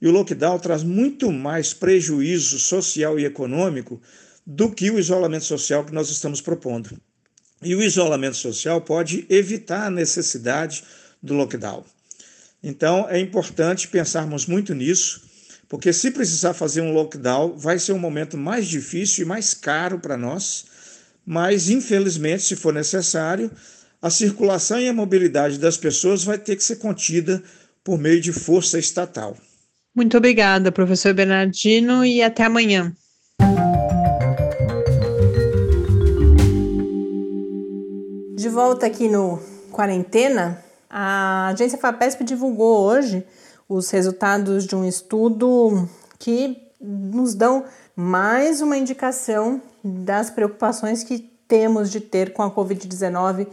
E 0.03 0.09
o 0.09 0.11
lockdown 0.11 0.59
traz 0.59 0.83
muito 0.83 1.31
mais 1.31 1.73
prejuízo 1.73 2.59
social 2.59 3.17
e 3.17 3.25
econômico 3.25 4.03
do 4.45 4.73
que 4.73 4.91
o 4.91 4.99
isolamento 4.99 5.45
social 5.45 5.85
que 5.85 5.95
nós 5.95 6.11
estamos 6.11 6.41
propondo. 6.41 7.01
E 7.63 7.77
o 7.77 7.81
isolamento 7.81 8.39
social 8.39 8.81
pode 8.81 9.25
evitar 9.31 9.87
a 9.87 9.91
necessidade 9.91 10.83
do 11.23 11.33
lockdown. 11.33 11.85
Então, 12.61 13.07
é 13.09 13.21
importante 13.21 13.87
pensarmos 13.87 14.47
muito 14.47 14.75
nisso, 14.75 15.23
porque 15.69 15.93
se 15.93 16.11
precisar 16.11 16.55
fazer 16.55 16.81
um 16.81 16.93
lockdown, 16.93 17.57
vai 17.57 17.79
ser 17.79 17.93
um 17.93 18.01
momento 18.01 18.37
mais 18.37 18.67
difícil 18.67 19.25
e 19.25 19.29
mais 19.29 19.55
caro 19.55 20.01
para 20.01 20.17
nós, 20.17 20.75
mas 21.27 21.69
infelizmente, 21.69 22.45
se 22.45 22.55
for 22.55 22.73
necessário, 22.73 23.51
a 24.01 24.09
circulação 24.09 24.79
e 24.79 24.89
a 24.89 24.93
mobilidade 24.93 25.59
das 25.59 25.77
pessoas 25.77 26.23
vai 26.23 26.39
ter 26.39 26.55
que 26.55 26.63
ser 26.63 26.77
contida 26.77 27.43
por 27.83 27.99
meio 27.99 28.21
de 28.21 28.33
força 28.33 28.79
estatal. 28.79 29.37
Muito 29.93 30.17
obrigada, 30.17 30.71
professor 30.71 31.13
Bernardino, 31.13 32.05
e 32.05 32.23
até 32.23 32.45
amanhã. 32.45 32.95
De 38.37 38.49
volta 38.49 38.87
aqui 38.87 39.09
no 39.09 39.41
Quarentena, 39.73 40.63
a 40.89 41.49
agência 41.49 41.79
FAPESP 41.79 42.23
divulgou 42.23 42.85
hoje 42.85 43.25
os 43.69 43.91
resultados 43.91 44.67
de 44.67 44.77
um 44.77 44.87
estudo 44.87 45.89
que 46.19 46.57
nos 46.81 47.35
dão 47.35 47.65
mais 47.97 48.61
uma 48.61 48.77
indicação 48.77 49.61
das 49.87 50.31
preocupações 50.31 51.05
que 51.05 51.31
temos 51.47 51.91
de 51.91 52.01
ter 52.01 52.33
com 52.33 52.43
a 52.43 52.51
Covid-19 52.51 53.47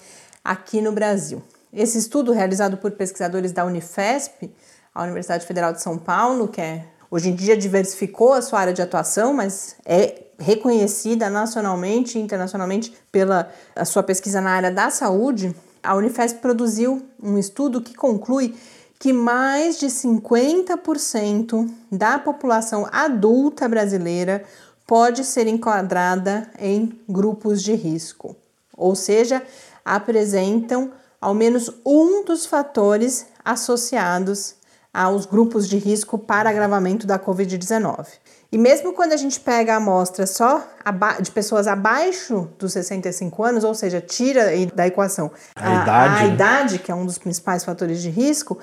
aqui 0.44 0.82
no 0.82 0.92
Brasil. 0.92 1.42
Esse 1.72 1.98
estudo, 1.98 2.32
realizado 2.32 2.78
por 2.78 2.92
pesquisadores 2.92 3.52
da 3.52 3.66
Unifesp, 3.66 4.52
a 4.94 5.04
Universidade 5.04 5.46
Federal 5.46 5.74
de 5.74 5.82
São 5.82 5.98
Paulo, 5.98 6.48
que 6.48 6.62
é, 6.62 6.86
hoje 7.10 7.30
em 7.30 7.36
dia 7.36 7.58
diversificou 7.58 8.34
a 8.34 8.42
sua 8.42 8.60
área 8.60 8.74
de 8.74 8.82
atuação, 8.82 9.34
mas 9.34 9.76
é 9.86 10.24
reconhecida 10.38 11.30
nacionalmente 11.30 12.18
e 12.18 12.22
internacionalmente 12.22 12.94
pela 13.12 13.50
sua 13.86 14.04
pesquisa 14.04 14.42
na 14.42 14.52
área 14.52 14.72
da 14.72 14.90
saúde, 14.90 15.56
a 15.82 15.96
Unifesp 15.96 16.40
produziu 16.40 17.04
um 17.22 17.38
estudo 17.38 17.82
que 17.82 17.94
conclui 17.94 18.56
que 19.00 19.12
mais 19.12 19.80
de 19.80 19.88
50% 19.88 21.70
da 21.92 22.18
população 22.18 22.88
adulta 22.92 23.68
brasileira 23.68 24.46
pode 24.86 25.24
ser 25.24 25.48
enquadrada 25.48 26.50
em 26.60 27.00
grupos 27.08 27.62
de 27.62 27.74
risco, 27.74 28.36
ou 28.76 28.96
seja, 28.96 29.42
apresentam 29.84 30.92
ao 31.20 31.34
menos 31.34 31.70
um 31.86 32.24
dos 32.26 32.46
fatores 32.46 33.28
associados 33.44 34.56
aos 34.94 35.26
grupos 35.26 35.68
de 35.68 35.78
risco 35.78 36.20
para 36.20 36.50
agravamento 36.50 37.08
da 37.08 37.18
Covid-19. 37.18 38.06
E 38.52 38.58
mesmo 38.58 38.94
quando 38.94 39.14
a 39.14 39.18
gente 39.18 39.40
pega 39.40 39.74
a 39.74 39.78
amostra 39.78 40.28
só 40.28 40.64
de 41.20 41.32
pessoas 41.32 41.66
abaixo 41.66 42.48
dos 42.60 42.74
65 42.74 43.44
anos, 43.44 43.64
ou 43.64 43.74
seja, 43.74 44.00
tira 44.00 44.52
da 44.76 44.86
equação 44.86 45.32
a, 45.56 45.68
a, 45.68 45.82
idade. 45.82 46.16
a 46.16 46.28
idade, 46.28 46.80
que 46.80 46.92
é 46.92 46.96
um 46.96 47.04
dos 47.04 47.18
principais 47.18 47.66
fatores 47.66 48.00
de 48.00 48.12
risco, 48.12 48.60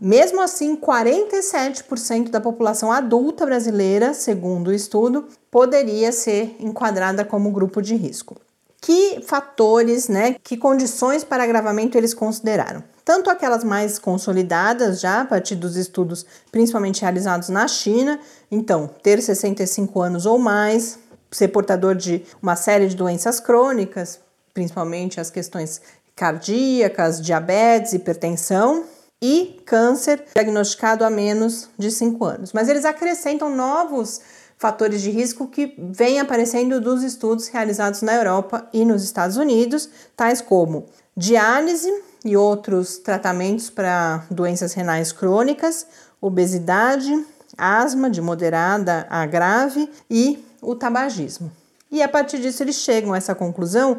mesmo 0.00 0.40
assim, 0.40 0.76
47% 0.76 2.30
da 2.30 2.40
população 2.40 2.92
adulta 2.92 3.44
brasileira, 3.44 4.14
segundo 4.14 4.68
o 4.68 4.72
estudo, 4.72 5.26
poderia 5.50 6.12
ser 6.12 6.56
enquadrada 6.60 7.24
como 7.24 7.50
grupo 7.50 7.82
de 7.82 7.94
risco. 7.94 8.36
Que 8.80 9.20
fatores, 9.26 10.08
né, 10.08 10.36
que 10.42 10.56
condições 10.56 11.24
para 11.24 11.42
agravamento 11.42 11.98
eles 11.98 12.14
consideraram? 12.14 12.82
tanto 13.08 13.30
aquelas 13.30 13.64
mais 13.64 13.98
consolidadas 13.98 15.00
já 15.00 15.22
a 15.22 15.24
partir 15.24 15.54
dos 15.54 15.76
estudos 15.76 16.26
principalmente 16.52 17.00
realizados 17.00 17.48
na 17.48 17.66
China, 17.66 18.20
então 18.50 18.86
ter 19.02 19.22
65 19.22 20.02
anos 20.02 20.26
ou 20.26 20.38
mais, 20.38 20.98
ser 21.30 21.48
portador 21.48 21.94
de 21.94 22.22
uma 22.42 22.54
série 22.54 22.86
de 22.86 22.94
doenças 22.94 23.40
crônicas, 23.40 24.20
principalmente 24.52 25.18
as 25.18 25.30
questões 25.30 25.80
cardíacas, 26.14 27.18
diabetes, 27.18 27.94
hipertensão 27.94 28.84
e 29.20 29.60
câncer 29.64 30.24
diagnosticado 30.34 31.04
há 31.04 31.10
menos 31.10 31.68
de 31.78 31.90
5 31.90 32.24
anos. 32.24 32.52
Mas 32.52 32.68
eles 32.68 32.84
acrescentam 32.84 33.54
novos 33.54 34.20
fatores 34.56 35.00
de 35.02 35.10
risco 35.10 35.48
que 35.48 35.74
vêm 35.78 36.18
aparecendo 36.20 36.80
dos 36.80 37.02
estudos 37.02 37.48
realizados 37.48 38.02
na 38.02 38.14
Europa 38.14 38.68
e 38.72 38.84
nos 38.84 39.04
Estados 39.04 39.36
Unidos, 39.36 39.88
tais 40.16 40.40
como 40.40 40.86
diálise, 41.16 41.92
e 42.24 42.36
outros 42.36 42.98
tratamentos 42.98 43.70
para 43.70 44.24
doenças 44.30 44.74
renais 44.74 45.12
crônicas, 45.12 45.86
obesidade, 46.20 47.24
asma 47.56 48.10
de 48.10 48.20
moderada 48.20 49.06
a 49.08 49.24
grave 49.24 49.88
e 50.10 50.44
o 50.60 50.74
tabagismo. 50.74 51.50
E 51.90 52.02
a 52.02 52.08
partir 52.08 52.38
disso 52.38 52.62
eles 52.62 52.76
chegam 52.76 53.12
a 53.12 53.16
essa 53.16 53.34
conclusão 53.34 53.98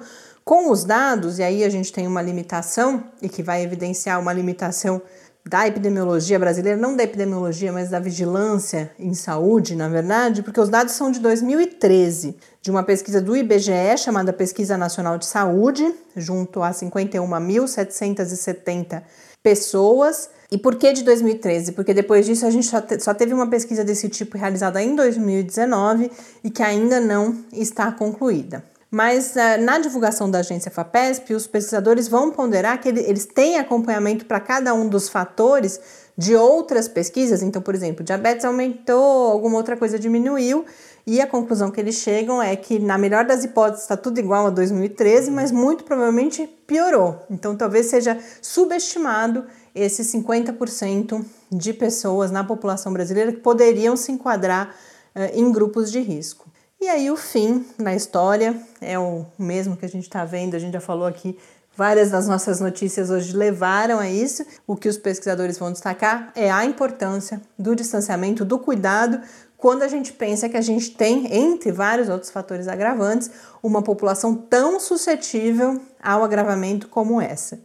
com 0.49 0.71
os 0.71 0.83
dados, 0.83 1.37
e 1.37 1.43
aí 1.43 1.63
a 1.63 1.69
gente 1.69 1.93
tem 1.93 2.07
uma 2.07 2.23
limitação 2.23 3.03
e 3.21 3.29
que 3.29 3.43
vai 3.43 3.61
evidenciar 3.61 4.19
uma 4.19 4.33
limitação 4.33 4.99
da 5.47 5.67
epidemiologia 5.67 6.39
brasileira, 6.39 6.75
não 6.75 6.95
da 6.95 7.03
epidemiologia, 7.03 7.71
mas 7.71 7.91
da 7.91 7.99
vigilância 7.99 8.91
em 8.97 9.13
saúde, 9.13 9.75
na 9.75 9.87
verdade, 9.87 10.41
porque 10.41 10.59
os 10.59 10.67
dados 10.67 10.95
são 10.95 11.11
de 11.11 11.19
2013, 11.19 12.35
de 12.63 12.71
uma 12.71 12.81
pesquisa 12.81 13.21
do 13.21 13.37
IBGE 13.37 13.95
chamada 13.99 14.33
Pesquisa 14.33 14.75
Nacional 14.75 15.19
de 15.19 15.27
Saúde, 15.27 15.93
junto 16.15 16.63
a 16.63 16.71
51.770 16.71 19.03
pessoas. 19.43 20.31
E 20.51 20.57
por 20.57 20.77
que 20.77 20.91
de 20.93 21.03
2013? 21.03 21.73
Porque 21.73 21.93
depois 21.93 22.25
disso 22.25 22.47
a 22.47 22.49
gente 22.49 22.65
só, 22.65 22.81
te, 22.81 22.99
só 22.99 23.13
teve 23.13 23.35
uma 23.35 23.51
pesquisa 23.51 23.83
desse 23.83 24.09
tipo 24.09 24.35
realizada 24.35 24.81
em 24.81 24.95
2019 24.95 26.09
e 26.43 26.49
que 26.49 26.63
ainda 26.63 26.99
não 26.99 27.37
está 27.53 27.91
concluída. 27.91 28.63
Mas 28.91 29.35
uh, 29.35 29.61
na 29.61 29.77
divulgação 29.77 30.29
da 30.29 30.39
agência 30.39 30.71
FAPESP, 30.71 31.35
os 31.35 31.45
pesquisadores 31.45 32.07
vão 32.07 32.31
ponderar 32.31 32.81
que 32.81 32.89
ele, 32.89 33.01
eles 33.01 33.25
têm 33.25 33.57
acompanhamento 33.59 34.25
para 34.25 34.39
cada 34.39 34.73
um 34.73 34.89
dos 34.89 35.07
fatores 35.07 35.79
de 36.17 36.35
outras 36.35 36.87
pesquisas. 36.87 37.43
Então, 37.43 37.61
por 37.61 37.75
exemplo, 37.75 38.03
diabetes 38.03 38.43
aumentou, 38.43 39.31
alguma 39.31 39.57
outra 39.57 39.77
coisa 39.77 39.99
diminuiu, 39.99 40.65
e 41.05 41.21
a 41.21 41.27
conclusão 41.27 41.71
que 41.71 41.79
eles 41.79 41.95
chegam 41.95 42.41
é 42.41 42.55
que, 42.55 42.77
na 42.77 42.97
melhor 42.97 43.25
das 43.25 43.43
hipóteses, 43.43 43.83
está 43.83 43.95
tudo 43.95 44.19
igual 44.19 44.47
a 44.47 44.49
2013, 44.49 45.31
mas 45.31 45.51
muito 45.51 45.83
provavelmente 45.83 46.47
piorou. 46.67 47.25
Então, 47.29 47.55
talvez 47.55 47.85
seja 47.85 48.17
subestimado 48.41 49.45
esses 49.73 50.11
50% 50.13 51.23
de 51.51 51.73
pessoas 51.73 52.31
na 52.31 52.43
população 52.43 52.91
brasileira 52.91 53.31
que 53.31 53.39
poderiam 53.39 53.95
se 53.95 54.11
enquadrar 54.11 54.75
uh, 55.15 55.39
em 55.39 55.51
grupos 55.51 55.91
de 55.91 55.99
risco. 55.99 56.49
E 56.81 56.87
aí 56.87 57.11
o 57.11 57.17
fim 57.17 57.65
na 57.77 57.93
história 57.93 58.55
é 58.79 58.97
o 58.97 59.25
mesmo 59.37 59.75
que 59.75 59.85
a 59.85 59.89
gente 59.89 60.05
está 60.05 60.23
vendo, 60.23 60.55
a 60.55 60.59
gente 60.59 60.71
já 60.71 60.79
falou 60.79 61.05
aqui, 61.05 61.37
várias 61.75 62.09
das 62.09 62.25
nossas 62.25 62.61
notícias 62.61 63.09
hoje 63.09 63.35
levaram 63.35 63.99
a 63.99 64.09
isso. 64.09 64.45
O 64.65 64.77
que 64.77 64.87
os 64.87 64.97
pesquisadores 64.97 65.57
vão 65.57 65.73
destacar 65.73 66.31
é 66.33 66.49
a 66.49 66.63
importância 66.63 67.41
do 67.57 67.75
distanciamento, 67.75 68.45
do 68.45 68.57
cuidado, 68.57 69.19
quando 69.57 69.83
a 69.83 69.89
gente 69.89 70.13
pensa 70.13 70.47
que 70.47 70.55
a 70.55 70.61
gente 70.61 70.91
tem, 70.91 71.27
entre 71.35 71.69
vários 71.69 72.07
outros 72.07 72.31
fatores 72.31 72.69
agravantes, 72.69 73.29
uma 73.61 73.81
população 73.81 74.33
tão 74.33 74.79
suscetível 74.79 75.81
ao 76.01 76.23
agravamento 76.23 76.87
como 76.87 77.19
essa. 77.19 77.59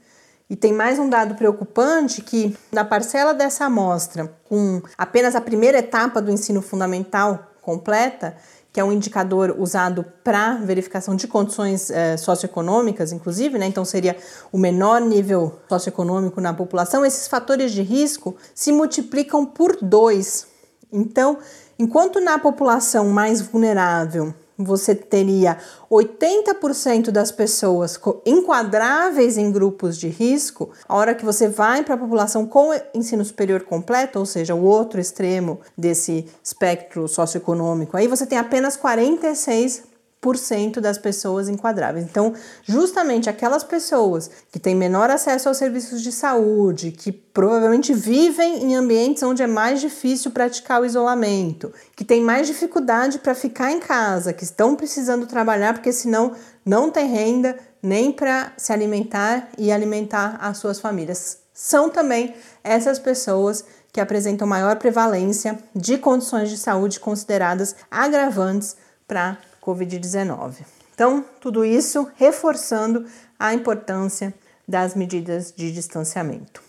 E 0.51 0.57
tem 0.57 0.73
mais 0.73 0.99
um 0.99 1.09
dado 1.09 1.37
preocupante 1.37 2.21
que 2.21 2.57
na 2.73 2.85
parcela 2.85 3.33
dessa 3.33 3.67
amostra, 3.67 4.35
com 4.49 4.83
apenas 4.99 5.37
a 5.37 5.41
primeira 5.41 5.79
etapa 5.79 6.21
do 6.21 6.33
ensino 6.33 6.61
fundamental 6.61 7.53
completa, 7.63 8.37
que 8.75 8.81
é 8.81 8.85
um 8.85 8.91
indicador 8.91 9.55
usado 9.57 10.05
para 10.25 10.57
verificação 10.57 11.15
de 11.15 11.29
condições 11.29 11.91
eh, 11.91 12.17
socioeconômicas, 12.17 13.13
inclusive, 13.13 13.57
né? 13.57 13.67
então 13.67 13.85
seria 13.85 14.17
o 14.51 14.59
menor 14.59 15.01
nível 15.01 15.61
socioeconômico 15.69 16.41
na 16.41 16.53
população, 16.53 17.07
esses 17.07 17.29
fatores 17.29 17.71
de 17.71 17.83
risco 17.83 18.35
se 18.53 18.73
multiplicam 18.73 19.47
por 19.47 19.77
dois. 19.81 20.49
Então, 20.93 21.39
enquanto 21.79 22.21
na 22.21 22.37
população 22.37 23.11
mais 23.11 23.41
vulnerável 23.41 24.35
você 24.57 24.95
teria 24.95 25.59
80% 25.91 27.11
das 27.11 27.33
pessoas 27.33 27.99
enquadráveis 28.25 29.37
em 29.37 29.51
grupos 29.51 29.99
de 29.99 30.09
risco, 30.09 30.71
a 30.89 30.95
hora 30.95 31.15
que 31.15 31.25
você 31.25 31.49
vai 31.49 31.83
para 31.83 31.95
a 31.95 31.99
população 31.99 32.47
com 32.47 32.71
ensino 32.95 33.25
superior 33.25 33.63
completo, 33.63 34.19
ou 34.19 34.27
seja, 34.27 34.55
o 34.55 34.63
outro 34.63 35.01
extremo 35.01 35.61
desse 35.77 36.27
espectro 36.43 37.09
socioeconômico, 37.09 37.97
aí 37.97 38.07
você 38.07 38.27
tem 38.27 38.39
apenas 38.39 38.77
46% 38.77 39.94
10% 40.25 40.81
das 40.81 40.97
pessoas 40.97 41.49
enquadráveis. 41.49 42.05
Então, 42.05 42.33
justamente 42.63 43.29
aquelas 43.29 43.63
pessoas 43.63 44.31
que 44.51 44.59
têm 44.59 44.75
menor 44.75 45.11
acesso 45.11 45.49
aos 45.49 45.59
serviços 45.59 46.01
de 46.01 46.11
saúde, 46.11 46.91
que 46.91 47.13
provavelmente 47.13 47.93
vivem 47.93 48.65
em 48.65 48.77
ambientes 48.77 49.23
onde 49.23 49.43
é 49.43 49.47
mais 49.47 49.81
difícil 49.81 50.31
praticar 50.31 50.81
o 50.81 50.87
isolamento, 50.87 51.73
que 51.95 52.05
têm 52.05 52.23
mais 52.23 52.47
dificuldade 52.47 53.19
para 53.19 53.35
ficar 53.35 53.71
em 53.71 53.81
casa, 53.81 54.33
que 54.33 54.45
estão 54.45 54.75
precisando 54.75 55.27
trabalhar 55.27 55.75
porque 55.75 55.93
senão 55.93 56.33
não 56.65 56.91
tem 56.91 57.09
renda 57.09 57.57
nem 57.83 58.11
para 58.11 58.53
se 58.57 58.73
alimentar 58.73 59.49
e 59.59 59.71
alimentar 59.71 60.39
as 60.41 60.57
suas 60.57 60.81
famílias. 60.81 61.39
São 61.53 61.91
também 61.91 62.35
essas 62.65 62.99
pessoas 62.99 63.65
que 63.93 64.01
apresentam 64.01 64.49
maior 64.49 64.77
prevalência 64.77 65.57
de 65.75 65.97
condições 65.97 66.51
de 66.51 66.57
saúde 66.59 66.99
consideradas 66.99 67.77
agravantes 67.89 68.77
para 69.07 69.39
Covid-19. 69.65 70.57
Então, 70.95 71.25
tudo 71.41 71.65
isso 71.65 72.09
reforçando 72.17 73.07
a 73.39 73.55
importância 73.55 74.35
das 74.67 74.95
medidas 74.95 75.53
de 75.55 75.73
distanciamento. 75.73 76.63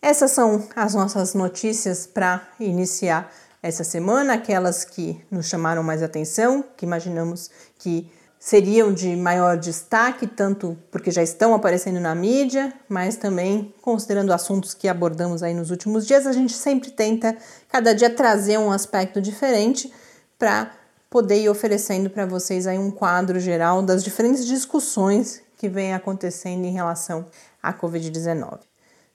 Essas 0.00 0.30
são 0.32 0.66
as 0.76 0.94
nossas 0.94 1.34
notícias 1.34 2.06
para 2.06 2.46
iniciar 2.60 3.32
essa 3.62 3.82
semana, 3.82 4.34
aquelas 4.34 4.84
que 4.84 5.24
nos 5.30 5.46
chamaram 5.46 5.82
mais 5.82 6.02
atenção, 6.02 6.62
que 6.76 6.84
imaginamos 6.84 7.50
que 7.78 8.10
seriam 8.38 8.92
de 8.92 9.16
maior 9.16 9.56
destaque, 9.56 10.26
tanto 10.26 10.76
porque 10.90 11.10
já 11.10 11.22
estão 11.22 11.54
aparecendo 11.54 11.98
na 11.98 12.14
mídia, 12.14 12.74
mas 12.86 13.16
também 13.16 13.74
considerando 13.80 14.34
assuntos 14.34 14.74
que 14.74 14.86
abordamos 14.86 15.42
aí 15.42 15.54
nos 15.54 15.70
últimos 15.70 16.06
dias, 16.06 16.26
a 16.26 16.32
gente 16.32 16.52
sempre 16.52 16.90
tenta 16.90 17.34
cada 17.70 17.94
dia 17.94 18.10
trazer 18.10 18.58
um 18.58 18.70
aspecto 18.70 19.18
diferente 19.22 19.90
para 20.38 20.70
poder 21.14 21.42
ir 21.42 21.48
oferecendo 21.48 22.10
para 22.10 22.26
vocês 22.26 22.66
aí 22.66 22.76
um 22.76 22.90
quadro 22.90 23.38
geral 23.38 23.80
das 23.80 24.02
diferentes 24.02 24.44
discussões 24.44 25.40
que 25.56 25.68
vem 25.68 25.94
acontecendo 25.94 26.64
em 26.64 26.72
relação 26.72 27.26
à 27.62 27.72
COVID-19. 27.72 28.58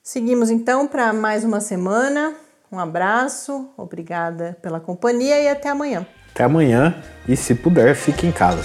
Seguimos 0.02 0.48
então 0.48 0.88
para 0.88 1.12
mais 1.12 1.44
uma 1.44 1.60
semana. 1.60 2.32
Um 2.72 2.78
abraço, 2.78 3.68
obrigada 3.76 4.56
pela 4.62 4.80
companhia 4.80 5.42
e 5.42 5.48
até 5.48 5.68
amanhã. 5.68 6.06
Até 6.30 6.44
amanhã 6.44 7.02
e 7.28 7.36
se 7.36 7.54
puder, 7.54 7.94
fique 7.94 8.26
em 8.26 8.32
casa. 8.32 8.64